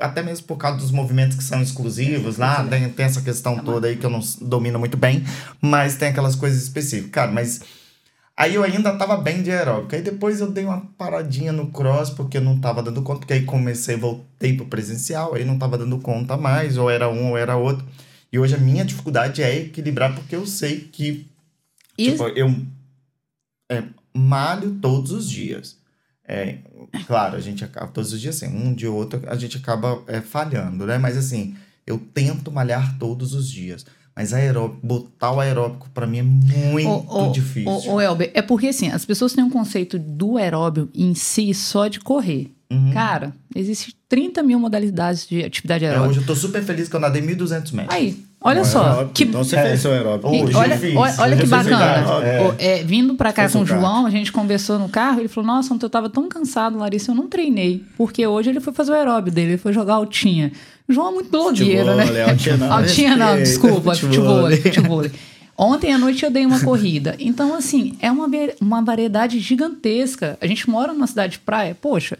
[0.00, 3.86] até mesmo por causa dos movimentos que são exclusivos lá, tem, tem essa questão toda
[3.88, 5.24] aí que eu não domino muito bem,
[5.60, 7.10] mas tem aquelas coisas específicas.
[7.10, 7.60] Cara, mas
[8.40, 9.96] aí eu ainda tava bem de aeróbica.
[9.96, 13.34] Aí depois eu dei uma paradinha no cross, porque eu não tava dando conta, porque
[13.34, 17.36] aí comecei, voltei pro presencial, aí não tava dando conta mais, ou era um ou
[17.38, 17.86] era outro.
[18.32, 21.26] E hoje a minha dificuldade é equilibrar, porque eu sei que
[21.98, 22.48] E- Tipo, eu
[23.70, 23.82] é,
[24.14, 25.78] malho todos os dias.
[26.24, 26.58] É,
[27.06, 30.20] claro, a gente acaba todos os dias assim, um ou outro a gente acaba é,
[30.20, 30.96] falhando, né?
[30.96, 33.84] Mas assim, eu tento malhar todos os dias.
[34.16, 37.92] Mas aeróbico, botar o aeróbico pra mim é muito difícil.
[37.92, 41.88] Ô, Elber, é porque assim, as pessoas têm um conceito do aeróbio em si só
[41.88, 42.50] de correr.
[42.70, 42.92] Uhum.
[42.92, 46.10] Cara, existem 30 mil modalidades de atividade É, aeróbica.
[46.10, 47.96] hoje eu tô super feliz que eu nadei 1.200 metros.
[47.96, 48.82] Aí, olha só.
[48.84, 49.12] aeróbico.
[49.14, 49.62] Que, Então você É.
[49.62, 50.28] fez seu aeróbico.
[50.28, 52.24] Hoje olha, fiz, olha, olha que bacana.
[52.58, 52.78] é.
[52.80, 53.66] É, vindo pra cá com o.
[53.66, 57.10] João, a gente conversou no carro, ele falou, nossa, ontem eu tava tão cansado, Larissa,
[57.10, 57.82] eu não treinei.
[57.96, 60.52] Porque hoje ele foi fazer o aeróbio dele, ele foi jogar altinha.
[60.92, 62.04] João é muito blogueiro, né?
[62.58, 64.50] Não, respeita, desculpa, futebol.
[64.50, 65.04] futebol, futebol.
[65.62, 67.14] Ontem à noite eu dei uma corrida.
[67.18, 68.26] Então, assim, é uma,
[68.62, 70.38] uma variedade gigantesca.
[70.40, 72.18] A gente mora numa cidade de praia, poxa,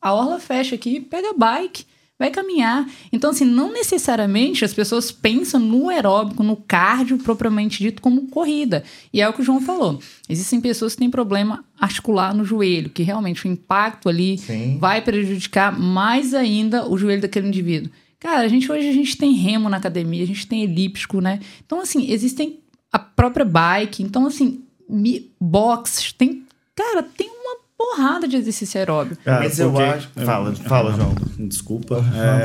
[0.00, 1.84] a orla fecha aqui, pega bike,
[2.18, 2.88] vai caminhar.
[3.12, 8.82] Então, assim, não necessariamente as pessoas pensam no aeróbico, no cardio propriamente dito como corrida.
[9.12, 10.00] E é o que o João falou.
[10.26, 14.78] Existem pessoas que têm problema articular no joelho, que realmente o impacto ali Sim.
[14.80, 17.92] vai prejudicar mais ainda o joelho daquele indivíduo.
[18.20, 21.40] Cara, a gente hoje a gente tem remo na academia, a gente tem elíptico, né?
[21.64, 22.58] Então, assim, existem
[22.92, 24.02] a própria bike.
[24.02, 26.42] Então, assim, mi- box, tem.
[26.74, 29.22] Cara, tem uma porrada de exercício aeróbico.
[29.22, 31.14] Cara, Mas eu acho- fala, fala, João.
[31.46, 31.96] Desculpa.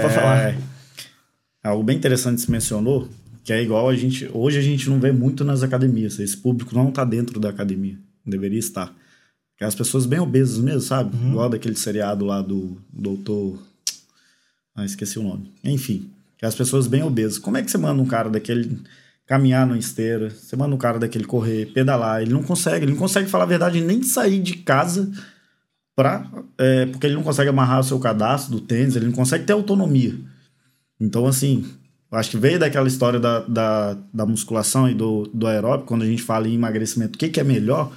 [0.02, 0.56] pode falar.
[1.64, 3.08] Algo bem interessante que você mencionou,
[3.44, 4.30] que é igual a gente.
[4.34, 6.20] Hoje a gente não vê muito nas academias.
[6.20, 7.98] Esse público não está dentro da academia.
[8.26, 8.94] Deveria estar.
[9.58, 11.16] Que é as pessoas bem obesas mesmo, sabe?
[11.16, 11.30] Uhum.
[11.32, 13.58] Igual daquele seriado lá do doutor.
[14.76, 15.52] Ah, esqueci o nome.
[15.64, 16.10] Enfim.
[16.42, 17.38] As pessoas bem obesas.
[17.38, 18.82] Como é que você manda um cara daquele
[19.26, 20.30] caminhar numa esteira?
[20.30, 22.22] Você manda um cara daquele correr, pedalar.
[22.22, 22.84] Ele não consegue.
[22.86, 25.10] Ele não consegue falar a verdade nem sair de casa
[25.96, 29.46] pra, é, porque ele não consegue amarrar o seu cadastro do tênis, ele não consegue
[29.46, 30.16] ter autonomia.
[31.00, 31.66] Então, assim,
[32.12, 36.08] acho que veio daquela história da, da, da musculação e do, do aeróbico, quando a
[36.08, 37.96] gente fala em emagrecimento, o que, que é melhor?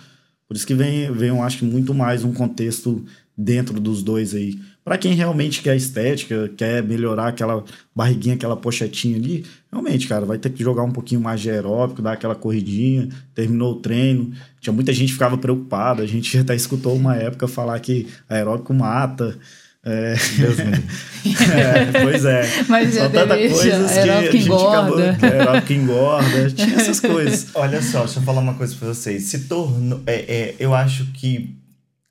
[0.49, 3.05] Por isso que vem, vem, eu acho que muito mais um contexto
[3.37, 4.59] dentro dos dois aí.
[4.82, 7.64] Para quem realmente quer estética, quer melhorar aquela
[7.95, 12.01] barriguinha, aquela pochetinha ali, realmente, cara, vai ter que jogar um pouquinho mais de aeróbico,
[12.01, 14.32] dar aquela corridinha, terminou o treino.
[14.61, 18.72] Tinha muita gente que ficava preocupada, a gente até escutou uma época falar que aeróbico
[18.72, 19.37] mata.
[19.84, 20.59] É, Deus
[21.51, 22.43] é, pois é.
[22.68, 25.01] Mas São é delícia, coisas que a aeróbico gente acabou...
[25.01, 25.26] engorda.
[25.26, 26.51] Aeróbico engorda.
[26.51, 27.49] Tinha essas coisas.
[27.55, 29.24] Olha só, deixa eu falar uma coisa pra vocês.
[29.24, 30.01] Se tornou.
[30.07, 31.57] É, é, eu acho que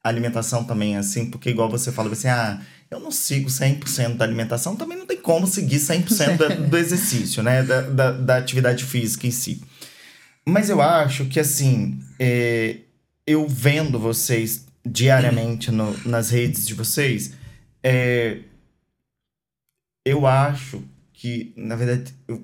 [0.09, 4.75] alimentação também assim, porque igual você falou assim, ah, eu não sigo 100% da alimentação,
[4.75, 7.63] também não tem como seguir 100% da- do exercício, né?
[7.63, 9.61] Da, da, da atividade física em si.
[10.47, 12.77] Mas eu acho que, assim, é,
[13.25, 17.33] eu vendo vocês diariamente no- nas redes de vocês,
[17.83, 18.39] é,
[20.05, 20.83] eu acho
[21.13, 22.43] que, na verdade, eu,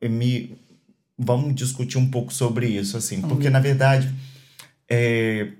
[0.00, 0.54] eu me,
[1.18, 4.12] vamos discutir um pouco sobre isso, assim, porque, na verdade,
[4.90, 5.52] é,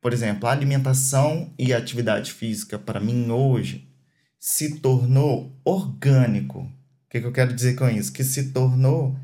[0.00, 3.88] por exemplo, a alimentação e a atividade física, para mim, hoje,
[4.38, 6.60] se tornou orgânico.
[6.60, 8.12] O que, que eu quero dizer com isso?
[8.12, 9.16] Que se tornou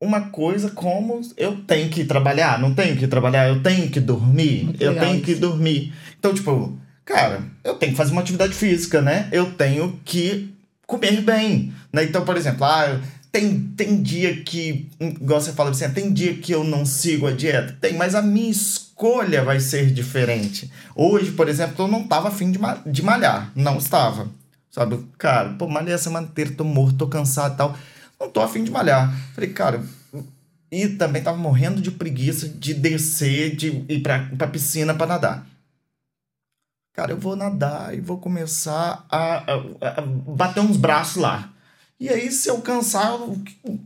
[0.00, 4.64] uma coisa como eu tenho que trabalhar, não tenho que trabalhar, eu tenho que dormir,
[4.64, 5.92] Muito eu tenho que dormir.
[6.18, 9.28] Então, tipo, cara, eu tenho que fazer uma atividade física, né?
[9.32, 10.54] Eu tenho que
[10.86, 12.04] comer bem, né?
[12.04, 13.00] Então, por exemplo, ah,
[13.32, 17.32] tem, tem dia que, igual você fala assim, tem dia que eu não sigo a
[17.32, 17.76] dieta?
[17.80, 20.70] Tem, mas a minha escolha vai ser diferente.
[20.94, 24.28] Hoje, por exemplo, eu não tava afim de, de malhar, não estava.
[24.70, 27.76] Sabe, cara, pô, malhei a semana inteira, tô morto, tô cansado e tal.
[28.20, 29.12] Não tô afim de malhar.
[29.34, 29.82] Falei, cara,
[30.70, 35.46] e também tava morrendo de preguiça de descer, de ir pra, pra piscina pra nadar.
[36.94, 41.52] Cara, eu vou nadar e vou começar a, a- a bater uns braços lá.
[42.00, 43.18] E aí, se eu cansar,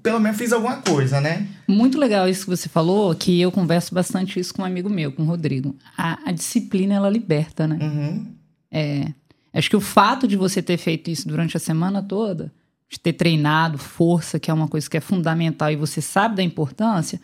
[0.02, 1.48] pelo menos fiz alguma coisa, né?
[1.66, 5.10] Muito legal isso que você falou, que eu converso bastante isso com um amigo meu,
[5.12, 5.74] com o Rodrigo.
[5.96, 7.78] A, a disciplina, ela liberta, né?
[7.80, 8.26] Uhum.
[8.70, 9.06] É,
[9.54, 12.52] acho que o fato de você ter feito isso durante a semana toda,
[12.86, 16.42] de ter treinado força, que é uma coisa que é fundamental e você sabe da
[16.42, 17.18] importância,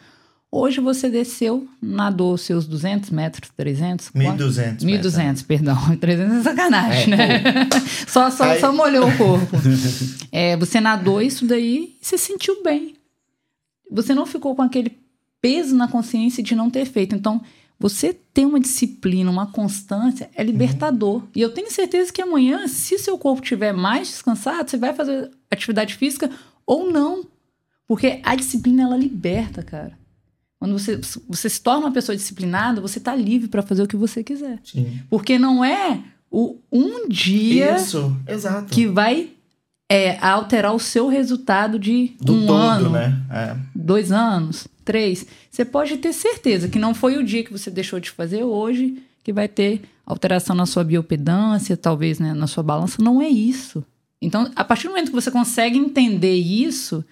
[0.51, 4.11] hoje você desceu, nadou seus 200 metros, 300?
[4.11, 5.96] 1.200 1.200, perdão.
[5.96, 7.44] 300 é sacanagem, É, né?
[8.09, 9.57] só, só, Aí- só molhou o corpo.
[10.30, 12.94] É, você nadou isso daí e você sentiu bem.
[13.90, 14.99] Você não ficou com aquele
[15.40, 17.14] peso na consciência de não ter feito.
[17.14, 17.40] Então,
[17.80, 21.22] você ter uma disciplina, uma constância, é libertador.
[21.34, 25.30] E eu tenho certeza que amanhã, se seu corpo estiver mais descansado, você vai fazer
[25.51, 26.30] atividade física
[26.66, 27.24] ou não.
[27.86, 29.99] Porque a disciplina, ela liberta, cara.
[30.59, 33.96] Quando você, você se torna uma pessoa disciplinada, você tá livre para fazer o que
[33.96, 34.59] você quiser.
[34.64, 35.00] Sim.
[35.09, 38.14] Porque não é o um dia Isso,
[38.70, 39.30] que vai
[39.88, 43.22] é, alterar o seu resultado de Do um todo, ano, né?
[43.30, 43.56] É.
[43.74, 45.26] dois anos, três.
[45.50, 49.02] Você pode ter certeza que não foi o dia que você deixou de fazer hoje
[49.22, 53.02] que vai ter alteração na sua biopedância, talvez né, na sua balança.
[53.02, 53.84] Não é isso.
[54.20, 57.04] Então, a partir do momento que você consegue entender isso,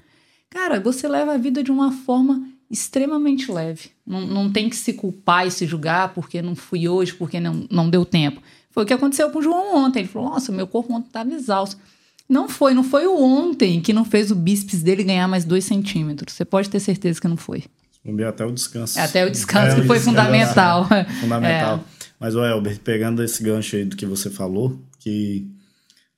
[0.50, 3.90] cara, você leva a vida de uma forma extremamente leve.
[4.06, 7.66] Não, não tem que se culpar e se julgar porque não fui hoje, porque não,
[7.70, 8.40] não deu tempo.
[8.70, 10.00] Foi o que aconteceu com o João ontem.
[10.00, 11.80] Ele falou: Nossa, meu corpo ontem estava exausto.
[12.28, 15.64] Não foi, não foi o ontem que não fez o bíceps dele ganhar mais dois
[15.64, 16.34] centímetros.
[16.34, 17.64] Você pode ter certeza que não foi.
[18.04, 18.98] Ver até o descanso.
[18.98, 20.86] É Até o descanso É, que foi o descanso, fundamental.
[20.92, 21.76] é, Fundamental.
[21.78, 21.96] É.
[22.18, 25.46] Mas, o Elber, pegando esse gancho aí do que você falou, que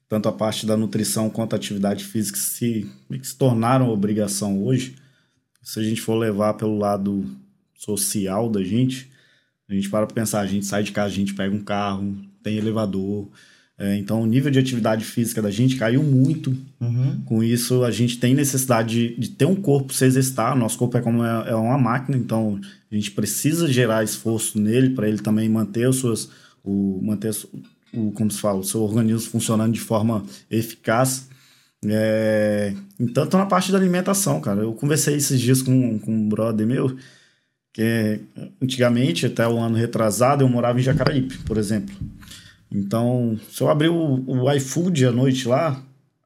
[0.09, 2.87] tanto a parte da nutrição quanto a atividade física se,
[3.23, 4.97] se tornaram obrigação hoje,
[5.69, 7.27] se a gente for levar pelo lado
[7.77, 9.07] social da gente,
[9.69, 12.57] a gente para pensar, a gente sai de casa, a gente pega um carro, tem
[12.57, 13.29] elevador.
[13.77, 17.21] é, então, o nível de atividade física da gente caiu muito Uhum.
[17.27, 20.57] com isso, a gente tem necessidade de, de ter um corpo se exercitar.
[20.57, 22.59] Nosso corpo é como é, é uma máquina, então
[22.91, 26.31] a gente precisa gerar esforço nele para ele também manter os seus,
[26.65, 27.37] o manter
[27.93, 31.29] o como se fala, o seu organismo funcionando de forma eficaz.
[31.87, 34.63] É, e tanto na parte da alimentação, cara.
[34.63, 36.97] Eu conversei esses dias com, com um brother meu
[37.73, 38.21] que
[38.61, 41.95] antigamente, até o ano retrasado, eu morava em Jacaraípe, por exemplo.
[42.73, 45.81] Então, se eu abrir o, o iFood à noite lá,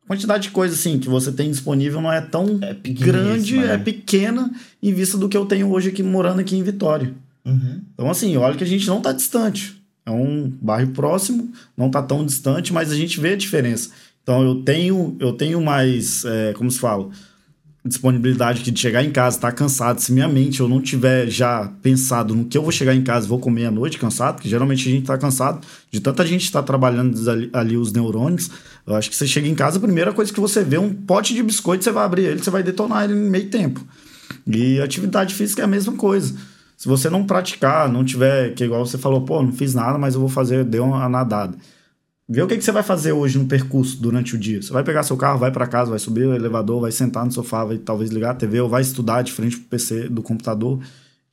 [0.05, 3.75] a quantidade de coisa assim que você tem disponível não é tão É grande, né?
[3.75, 4.51] é pequena
[4.83, 7.13] em vista do que eu tenho hoje aqui morando aqui em Vitória.
[7.45, 7.83] Uhum.
[7.93, 9.81] Então, assim, olha que a gente não está distante.
[10.07, 13.91] É um bairro próximo, não está tão distante, mas a gente vê a diferença.
[14.23, 17.11] Então, eu tenho, eu tenho mais, é, como se fala,
[17.85, 20.01] disponibilidade que de chegar em casa, estar cansado.
[20.01, 23.27] Se minha mente eu não tiver já pensado no que eu vou chegar em casa
[23.27, 26.63] vou comer à noite cansado, porque geralmente a gente está cansado de tanta gente estar
[26.63, 28.51] trabalhando ali, ali os neurônios.
[28.87, 30.93] Eu acho que você chega em casa, a primeira coisa que você vê é um
[30.93, 33.85] pote de biscoito, você vai abrir ele, você vai detonar ele em meio tempo.
[34.47, 36.35] E atividade física é a mesma coisa.
[36.77, 40.15] Se você não praticar, não tiver, que igual você falou, pô, não fiz nada, mas
[40.15, 41.57] eu vou fazer, deu uma nadada.
[42.29, 44.63] Vê o que, que você vai fazer hoje no percurso durante o dia.
[44.63, 47.33] Você vai pegar seu carro, vai para casa, vai subir o elevador, vai sentar no
[47.33, 50.81] sofá, vai talvez ligar a TV ou vai estudar de frente pro PC do computador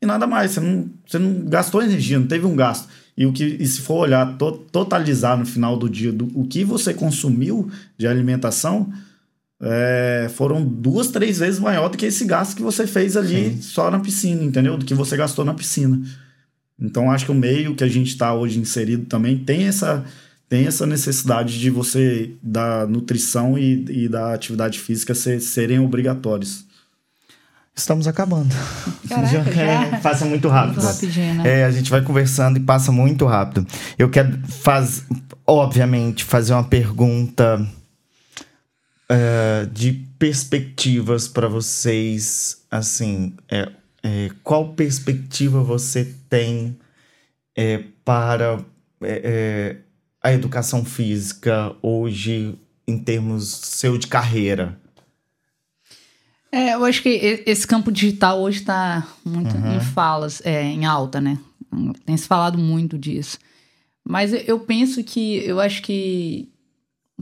[0.02, 0.52] e nada mais.
[0.52, 2.88] Você não, você não gastou energia, não teve um gasto.
[3.16, 6.48] E o que e se for olhar, to, totalizar no final do dia do, o
[6.48, 8.92] que você consumiu de alimentação,
[9.62, 13.62] é, foram duas, três vezes maior do que esse gasto que você fez ali Sim.
[13.62, 14.78] só na piscina, entendeu?
[14.78, 16.02] Do que você gastou na piscina.
[16.80, 20.06] Então acho que o meio que a gente está hoje inserido também tem essa,
[20.50, 26.66] tem essa necessidade de você da nutrição e, e da atividade física ser, serem obrigatórios.
[27.76, 28.54] Estamos acabando.
[29.08, 29.62] Caraca, já?
[29.62, 30.82] É, passa muito rápido.
[30.82, 31.62] Muito né?
[31.62, 33.66] É, a gente vai conversando e passa muito rápido.
[33.98, 35.04] Eu quero fazer,
[35.46, 37.66] obviamente, fazer uma pergunta
[39.08, 42.58] é, de perspectivas para vocês.
[42.70, 43.70] Assim, é,
[44.04, 46.78] é, qual perspectiva você tem
[47.56, 48.60] é, para
[49.02, 49.76] é, é,
[50.22, 52.58] a educação física hoje,
[52.88, 54.80] em termos seu de carreira?
[56.52, 57.10] É, eu acho que
[57.46, 59.76] esse campo digital hoje está muito Uhum.
[59.78, 61.38] em falas, é, em alta, né?
[62.06, 63.38] Tem se falado muito disso.
[64.04, 66.50] Mas eu- eu penso que, eu acho que,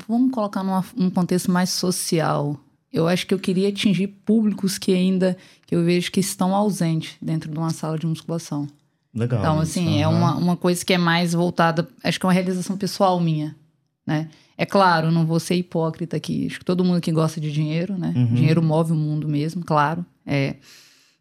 [0.07, 2.57] vamos colocar numa- num contexto mais social.
[2.93, 5.35] Eu acho que eu queria atingir públicos que ainda,
[5.65, 8.65] que eu vejo que estão ausentes dentro de uma sala de musculação.
[9.18, 9.39] Legal.
[9.39, 10.15] Então, isso, assim, é aham.
[10.15, 11.88] uma, uma coisa que é mais voltada.
[12.03, 13.55] Acho que é uma realização pessoal minha,
[14.05, 14.30] né?
[14.57, 16.47] É claro, não vou ser hipócrita aqui.
[16.47, 18.13] Acho que todo mundo que gosta de dinheiro, né?
[18.15, 18.34] Uhum.
[18.34, 20.05] Dinheiro move o mundo mesmo, claro.
[20.26, 20.55] É.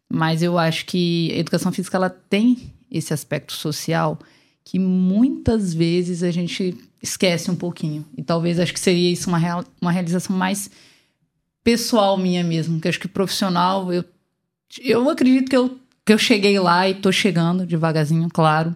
[0.09, 4.17] Mas eu acho que a educação física ela tem esse aspecto social
[4.63, 8.05] que muitas vezes a gente esquece um pouquinho.
[8.17, 10.69] E talvez acho que seria isso uma, real- uma realização mais
[11.63, 14.03] pessoal minha mesmo, que acho que profissional, eu,
[14.81, 15.77] eu acredito que eu,
[16.07, 18.73] que eu cheguei lá e tô chegando devagarzinho, claro.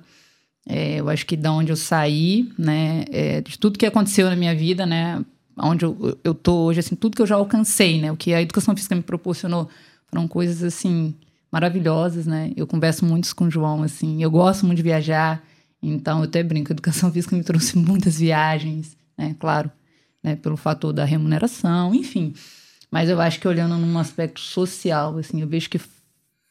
[0.68, 4.36] É, eu acho que da onde eu saí, né, é, de tudo que aconteceu na
[4.36, 5.24] minha vida, né,
[5.58, 8.42] onde eu, eu tô hoje, assim, tudo que eu já alcancei, né, o que a
[8.42, 9.70] educação física me proporcionou
[10.08, 11.16] foram coisas, assim,
[11.50, 15.42] maravilhosas, né, eu converso muito com o João, assim, eu gosto muito de viajar,
[15.82, 19.72] então eu até brinco, a educação física me trouxe muitas viagens, né, claro,
[20.22, 22.34] né, pelo fator da remuneração, enfim,
[22.92, 25.80] mas eu acho que olhando num aspecto social, assim, eu vejo que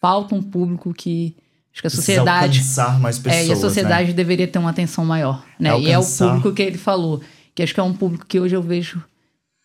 [0.01, 1.36] falta um público que
[1.72, 2.59] Acho que a sociedade.
[2.59, 4.14] Alcançar mais pessoas, é, e a sociedade né?
[4.14, 5.44] deveria ter uma atenção maior.
[5.59, 5.70] Né?
[5.70, 5.88] Alcançar.
[5.88, 7.20] E é o público que ele falou.
[7.55, 9.03] Que acho que é um público que hoje eu vejo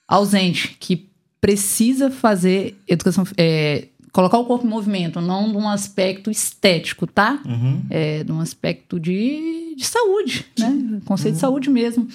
[0.07, 1.09] ausente, que
[1.41, 3.25] precisa fazer educação.
[3.37, 7.41] É, colocar o corpo em movimento, não de um aspecto estético, tá?
[7.45, 7.83] Uhum.
[7.89, 11.01] É, de um aspecto de, de saúde, né?
[11.05, 11.35] Conceito Uhum.
[11.35, 12.07] de saúde mesmo.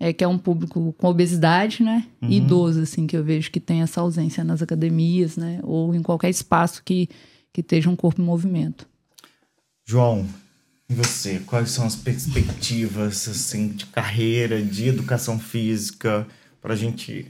[0.00, 2.04] É que é um público com obesidade, né?
[2.22, 2.30] Uhum.
[2.30, 5.58] Idoso, assim, que eu vejo que tem essa ausência nas academias, né?
[5.62, 7.08] Ou em qualquer espaço que,
[7.58, 8.86] que esteja um corpo em movimento.
[9.84, 10.24] João,
[10.88, 11.40] e você?
[11.44, 16.24] Quais são as perspectivas assim, de carreira, de educação física,
[16.62, 17.26] pra gente,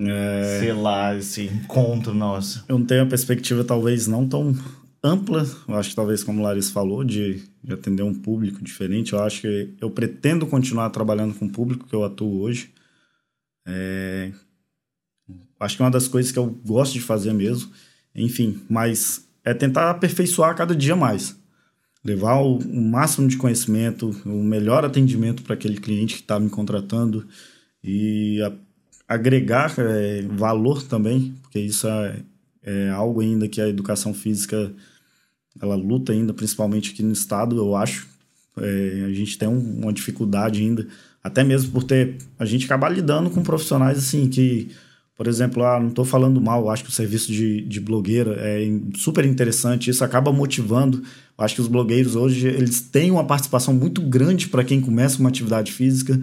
[0.00, 2.64] É, sei lá, esse encontro nosso?
[2.68, 4.56] eu não tenho a perspectiva talvez não tão
[5.02, 9.12] ampla, eu acho que talvez como o Larissa falou, de, de atender um público diferente.
[9.12, 12.72] Eu acho que eu pretendo continuar trabalhando com o público que eu atuo hoje.
[13.66, 14.32] É,
[15.60, 17.70] acho que é uma das coisas que eu gosto de fazer mesmo.
[18.14, 21.36] Enfim, mas é tentar aperfeiçoar cada dia mais.
[22.04, 26.50] Levar o, o máximo de conhecimento, o melhor atendimento para aquele cliente que está me
[26.50, 27.26] contratando
[27.82, 28.52] e a-
[29.08, 32.16] agregar é, valor também, porque isso é,
[32.62, 34.72] é algo ainda que a educação física
[35.60, 38.08] ela luta ainda, principalmente aqui no estado, eu acho.
[38.58, 40.86] É, a gente tem um- uma dificuldade ainda,
[41.22, 42.16] até mesmo por ter.
[42.38, 44.70] A gente acaba lidando com profissionais assim que,
[45.16, 48.66] por exemplo, ah, não estou falando mal, acho que o serviço de, de blogueira é
[48.96, 51.02] super interessante, isso acaba motivando.
[51.38, 55.28] Acho que os blogueiros hoje eles têm uma participação muito grande para quem começa uma
[55.28, 56.20] atividade física,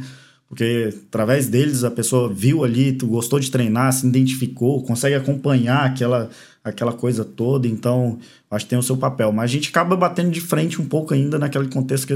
[0.48, 6.30] porque através deles a pessoa viu ali, gostou de treinar, se identificou, consegue acompanhar aquela,
[6.62, 8.20] aquela coisa toda, então
[8.50, 9.32] acho que tem o seu papel.
[9.32, 12.14] Mas a gente acaba batendo de frente um pouco ainda naquele contexto que,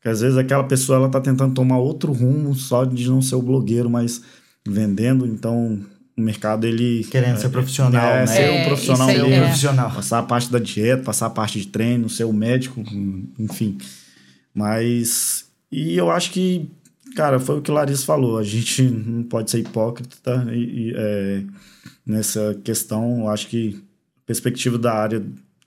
[0.00, 3.34] que às vezes aquela pessoa ela tá tentando tomar outro rumo só de não ser
[3.34, 4.22] o blogueiro, mas
[4.66, 5.80] vendendo, então
[6.16, 8.26] o mercado ele Querendo ser profissional, é, né?
[8.26, 9.42] ser É, um profissional aí, Ser um mesmo.
[9.42, 9.46] é.
[9.46, 9.90] profissional.
[9.90, 12.82] Passar a parte da dieta, passar a parte de treino, ser o médico,
[13.38, 13.78] enfim.
[14.54, 15.46] Mas.
[15.72, 16.70] E eu acho que,
[17.16, 18.38] cara, foi o que o Larissa falou.
[18.38, 21.42] A gente não pode ser hipócrita e, e, é,
[22.06, 23.20] nessa questão.
[23.20, 23.82] Eu acho que
[24.22, 25.22] a perspectiva da área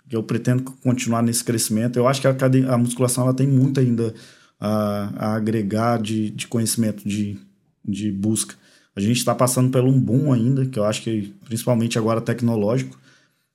[0.10, 1.98] que eu pretendo continuar nesse crescimento.
[1.98, 2.36] Eu acho que a,
[2.74, 4.14] a musculação ela tem muito ainda
[4.60, 7.38] a, a agregar de, de conhecimento, de,
[7.84, 8.56] de busca.
[8.98, 13.00] A gente está passando por um boom ainda, que eu acho que principalmente agora tecnológico,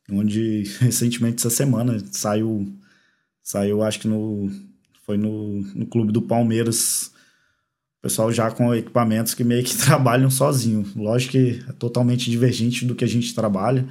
[0.08, 2.72] onde recentemente essa semana saiu,
[3.42, 4.48] saiu acho que no
[5.04, 7.10] foi no, no clube do Palmeiras,
[7.98, 10.86] o pessoal já com equipamentos que meio que trabalham sozinho.
[10.94, 13.84] Lógico que é totalmente divergente do que a gente trabalha,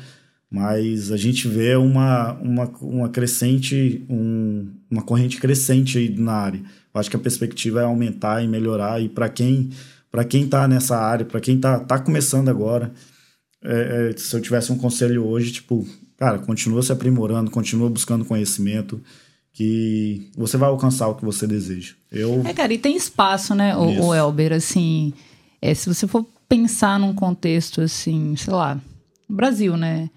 [0.49, 6.59] mas a gente vê uma, uma, uma crescente, um, uma corrente crescente aí na área.
[6.93, 9.69] Eu acho que a perspectiva é aumentar e melhorar, e para quem
[10.11, 12.91] para quem está nessa área, para quem está tá começando agora,
[13.63, 15.87] é, é, se eu tivesse um conselho hoje, tipo,
[16.17, 19.01] cara, continua se aprimorando, continua buscando conhecimento,
[19.53, 21.93] que você vai alcançar o que você deseja.
[22.11, 25.13] Eu, É, cara, e tem espaço, né, o, o Elber, assim,
[25.61, 28.79] é, se você for pensar num contexto, assim, sei lá,
[29.29, 30.09] Brasil, né,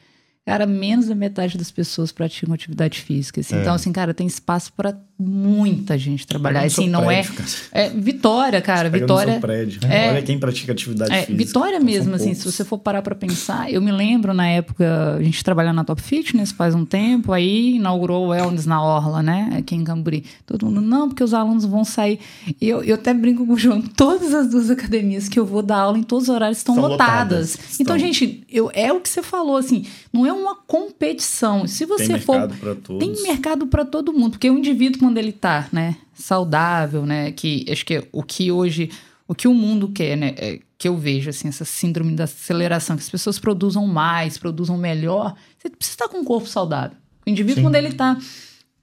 [0.47, 3.61] cara, menos da metade das pessoas praticam atividade física, assim, É.
[3.63, 7.49] então, assim, cara, tem espaço para muita gente trabalhar, Pega assim, não prédio, é, cara.
[7.73, 9.41] é, Vitória, cara, Pega Vitória...
[9.41, 9.81] prédio.
[9.89, 10.11] É.
[10.11, 11.37] Olha quem pratica atividade É, física.
[11.47, 15.23] Vitória mesmo, assim, se você for parar pra pensar, eu me lembro na época, a
[15.23, 19.55] gente trabalhava na Top Fitness faz um tempo, aí inaugurou o Wellness na Orla, né,
[19.57, 20.25] aqui em Camburi.
[20.45, 22.19] Todo mundo, não, porque os alunos vão sair.
[22.61, 25.79] Eu, eu até brinco com o João, todas as duas academias que eu vou dar
[25.79, 27.53] aula em todos os horários estão Estão lotadas.
[27.53, 27.99] lotadas, Então, estão.
[27.99, 31.67] gente, eu, é o que você falou, assim, não é uma competição.
[31.67, 35.33] Se você Tem for mercado tem mercado para todo mundo, porque o indivíduo quando ele
[35.33, 38.91] tá, né, saudável, né, que acho que é o que hoje,
[39.27, 42.97] o que o mundo quer, né, é, que eu vejo assim, essa síndrome da aceleração,
[42.97, 46.97] que as pessoas produzam mais, produzam melhor, você precisa estar com um corpo saudável.
[47.27, 47.63] O indivíduo Sim.
[47.63, 48.19] quando ele tá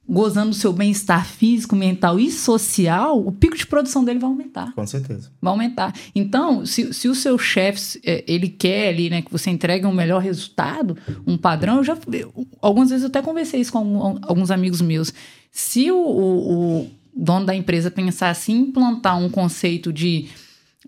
[0.08, 4.72] gozando do seu bem-estar físico, mental e social, o pico de produção dele vai aumentar
[4.74, 5.30] Com certeza.
[5.40, 5.94] vai aumentar.
[6.14, 9.92] Então, se, se o seu chefe, é, ele quer ali, né, que você entregue um
[9.92, 10.96] melhor resultado,
[11.26, 15.14] um padrão, eu já, eu- algumas vezes eu até conversei isso com alguns amigos meus.
[15.52, 20.26] Se o, o- o dono da empresa pensar assim, implantar um conceito de,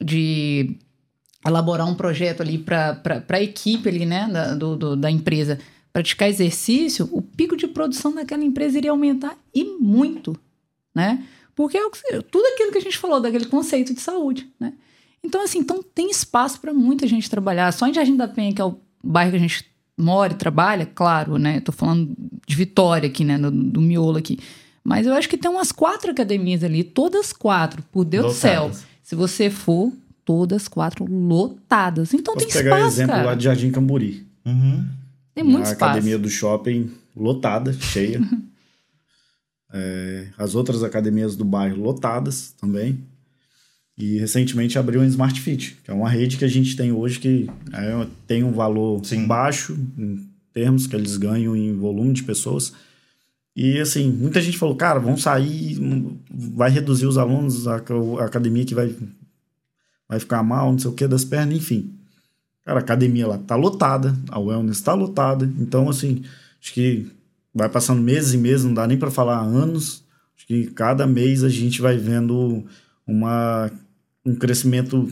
[0.03, 0.77] de
[1.47, 5.59] elaborar um projeto ali para a equipe ali, né, da, do, do, da empresa
[5.95, 10.37] praticar exercício, o pico de produção daquela empresa iria aumentar e muito,
[10.93, 11.25] né?
[11.55, 11.89] Porque é
[12.21, 14.73] tudo aquilo que a gente falou daquele conceito de saúde, né?
[15.23, 17.73] Então, assim, então tem espaço para muita gente trabalhar.
[17.73, 19.65] Só em Jardim da Penha, que é o bairro que a gente
[19.97, 21.61] mora e trabalha, claro, né?
[21.61, 22.13] Tô falando
[22.45, 23.39] de Vitória aqui, né?
[23.39, 24.41] Do, do miolo aqui.
[24.83, 28.71] Mas eu acho que tem umas quatro academias ali, todas quatro, por Deus Lotadas.
[28.71, 28.89] do céu.
[29.01, 29.93] Se você for,
[30.25, 32.13] todas quatro lotadas.
[32.13, 33.27] Então Posso tem pegar espaço, exemplo cara.
[33.27, 34.27] lá de Jardim Camburi.
[34.45, 34.85] Uhum.
[35.35, 35.85] Tem muito a espaço.
[35.85, 38.21] academia do shopping lotada, cheia.
[39.73, 43.05] é, as outras academias do bairro lotadas também.
[43.97, 47.21] E recentemente abriu a Smart Fit, que é uma rede que a gente tem hoje
[47.21, 49.27] que é, tem um valor Sim.
[49.27, 52.73] baixo em termos que eles ganham em volume de pessoas.
[53.55, 55.79] E assim, muita gente falou, cara, vão sair,
[56.29, 58.93] vai reduzir os alunos, a, a academia que vai,
[60.09, 61.94] vai ficar mal, não sei o que, das pernas, enfim.
[62.65, 65.45] Cara, a academia lá tá lotada, a wellness tá lotada.
[65.59, 66.25] Então, assim,
[66.61, 67.11] acho que
[67.55, 70.03] vai passando meses e meses, não dá nem para falar anos.
[70.37, 72.65] Acho que cada mês a gente vai vendo
[73.07, 73.71] uma,
[74.25, 75.09] um crescimento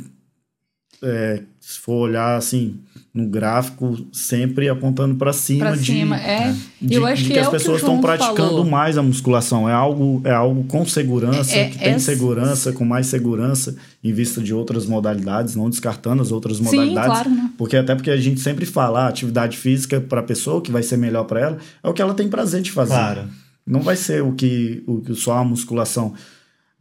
[1.03, 2.77] é, se for olhar assim
[3.15, 6.17] no gráfico, sempre apontando para cima, pra de, cima.
[6.17, 6.55] É.
[6.81, 8.65] de, eu acho de que, que é as pessoas estão praticando falou.
[8.65, 9.69] mais a musculação.
[9.69, 14.13] É algo, é algo com segurança, É, que tem é- segurança, com mais segurança, em
[14.15, 17.07] vista de outras modalidades, não descartando as outras Sim, modalidades.
[17.11, 17.51] claro, né?
[17.59, 20.83] Porque até porque a gente sempre fala, a atividade física para a pessoa, que vai
[20.83, 22.95] ser melhor para ela, é o que ela tem prazer de fazer.
[22.95, 23.25] Claro.
[23.67, 26.15] Não vai ser o que, o que só a musculação.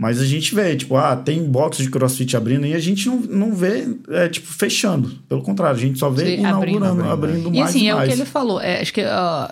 [0.01, 3.17] Mas a gente vê, tipo, ah, tem box de crossfit abrindo e a gente não,
[3.17, 5.11] não vê, é, tipo, fechando.
[5.29, 7.11] Pelo contrário, a gente só vê Sim, inaugurando, abrindo.
[7.11, 8.09] abrindo, E mais assim, e é o mais.
[8.09, 8.59] que ele falou.
[8.59, 9.49] É, acho que ó,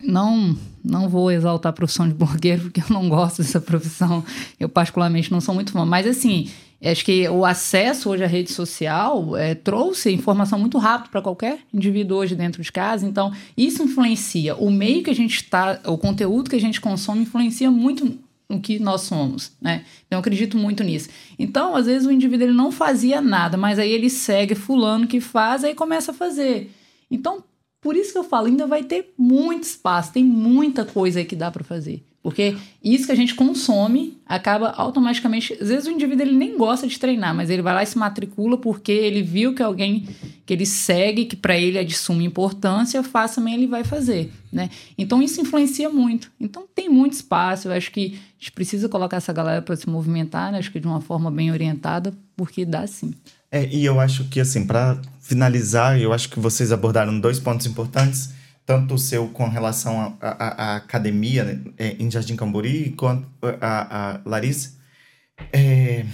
[0.00, 4.24] não, não vou exaltar a profissão de blogueiro, porque eu não gosto dessa profissão.
[4.60, 5.84] Eu, particularmente, não sou muito fã.
[5.84, 6.48] Mas, assim,
[6.80, 11.58] acho que o acesso hoje à rede social é, trouxe informação muito rápido para qualquer
[11.74, 13.04] indivíduo hoje dentro de casa.
[13.04, 14.54] Então, isso influencia.
[14.54, 18.16] O meio que a gente está, o conteúdo que a gente consome influencia muito
[18.48, 19.84] no que nós somos, né?
[20.06, 21.08] Então, eu acredito muito nisso.
[21.38, 25.20] Então, às vezes, o indivíduo ele não fazia nada, mas aí ele segue fulano que
[25.20, 26.70] faz, aí começa a fazer.
[27.10, 27.44] Então,
[27.80, 31.36] por isso que eu falo, ainda vai ter muito espaço, tem muita coisa aí que
[31.36, 32.04] dá para fazer.
[32.28, 35.54] Porque isso que a gente consome acaba automaticamente.
[35.54, 37.96] Às vezes o indivíduo ele nem gosta de treinar, mas ele vai lá e se
[37.96, 40.06] matricula porque ele viu que alguém
[40.44, 44.30] que ele segue, que para ele é de suma importância, faz também ele vai fazer.
[44.52, 44.68] Né?
[44.98, 46.30] Então isso influencia muito.
[46.38, 47.68] Então tem muito espaço.
[47.68, 50.58] Eu acho que a gente precisa colocar essa galera para se movimentar, né?
[50.58, 53.14] acho que de uma forma bem orientada, porque dá sim.
[53.50, 57.64] É, e eu acho que, assim, para finalizar, eu acho que vocês abordaram dois pontos
[57.64, 58.34] importantes,
[58.68, 63.26] tanto o seu com relação à academia né, é, em Jardim Cambori, quanto
[63.62, 64.72] a, a Larissa.
[65.50, 66.04] É,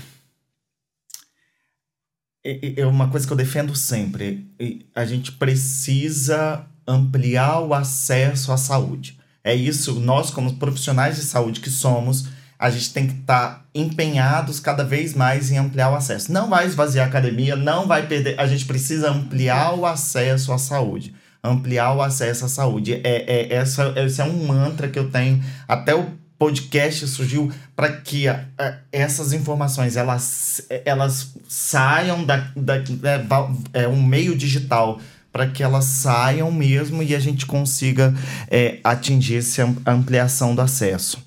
[2.44, 4.48] é, é uma coisa que eu defendo sempre.
[4.94, 9.18] A gente precisa ampliar o acesso à saúde.
[9.42, 14.60] É isso, nós, como profissionais de saúde que somos, a gente tem que estar empenhados
[14.60, 16.30] cada vez mais em ampliar o acesso.
[16.30, 18.38] Não vai esvaziar a academia, não vai perder.
[18.38, 21.12] A gente precisa ampliar o acesso à saúde.
[21.44, 22.94] Ampliar o acesso à saúde.
[22.94, 25.44] É, é, essa, esse é um mantra que eu tenho.
[25.68, 26.06] Até o
[26.38, 33.88] podcast surgiu para que a, a, essas informações elas, elas saiam da, da é, é
[33.88, 34.98] um meio digital
[35.32, 38.14] para que elas saiam mesmo e a gente consiga
[38.50, 41.18] é, atingir essa ampliação do acesso.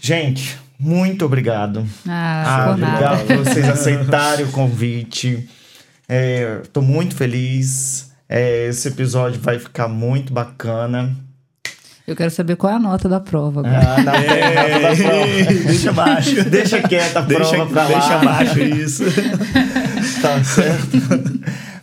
[0.00, 1.86] Gente, muito obrigado.
[2.06, 5.48] Ah, ah obrigado por vocês aceitarem o convite.
[6.62, 8.11] Estou muito feliz.
[8.34, 11.14] É, esse episódio vai ficar muito bacana.
[12.06, 13.78] Eu quero saber qual é a nota da prova agora.
[13.78, 15.64] Ah, não tem nota da prova.
[15.66, 16.44] deixa abaixo.
[16.48, 17.88] Deixa quieta a deixa, prova pra lá.
[17.88, 19.04] Deixa abaixo isso.
[20.22, 20.96] tá certo.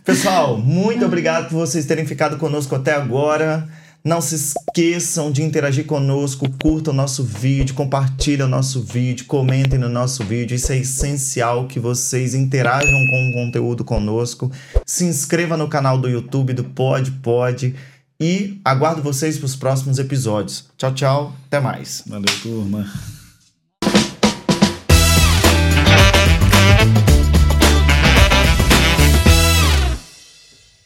[0.04, 3.68] Pessoal, muito obrigado por vocês terem ficado conosco até agora.
[4.04, 9.78] Não se esqueçam de interagir conosco, curtam o nosso vídeo, compartilhem o nosso vídeo, comentem
[9.78, 10.56] no nosso vídeo.
[10.56, 14.50] Isso é essencial que vocês interajam com o conteúdo conosco.
[14.86, 17.76] Se inscreva no canal do YouTube do Pod Pod
[18.22, 20.70] e aguardo vocês para os próximos episódios.
[20.78, 21.36] Tchau, tchau.
[21.48, 22.04] Até mais.
[22.08, 23.19] Valeu, turma.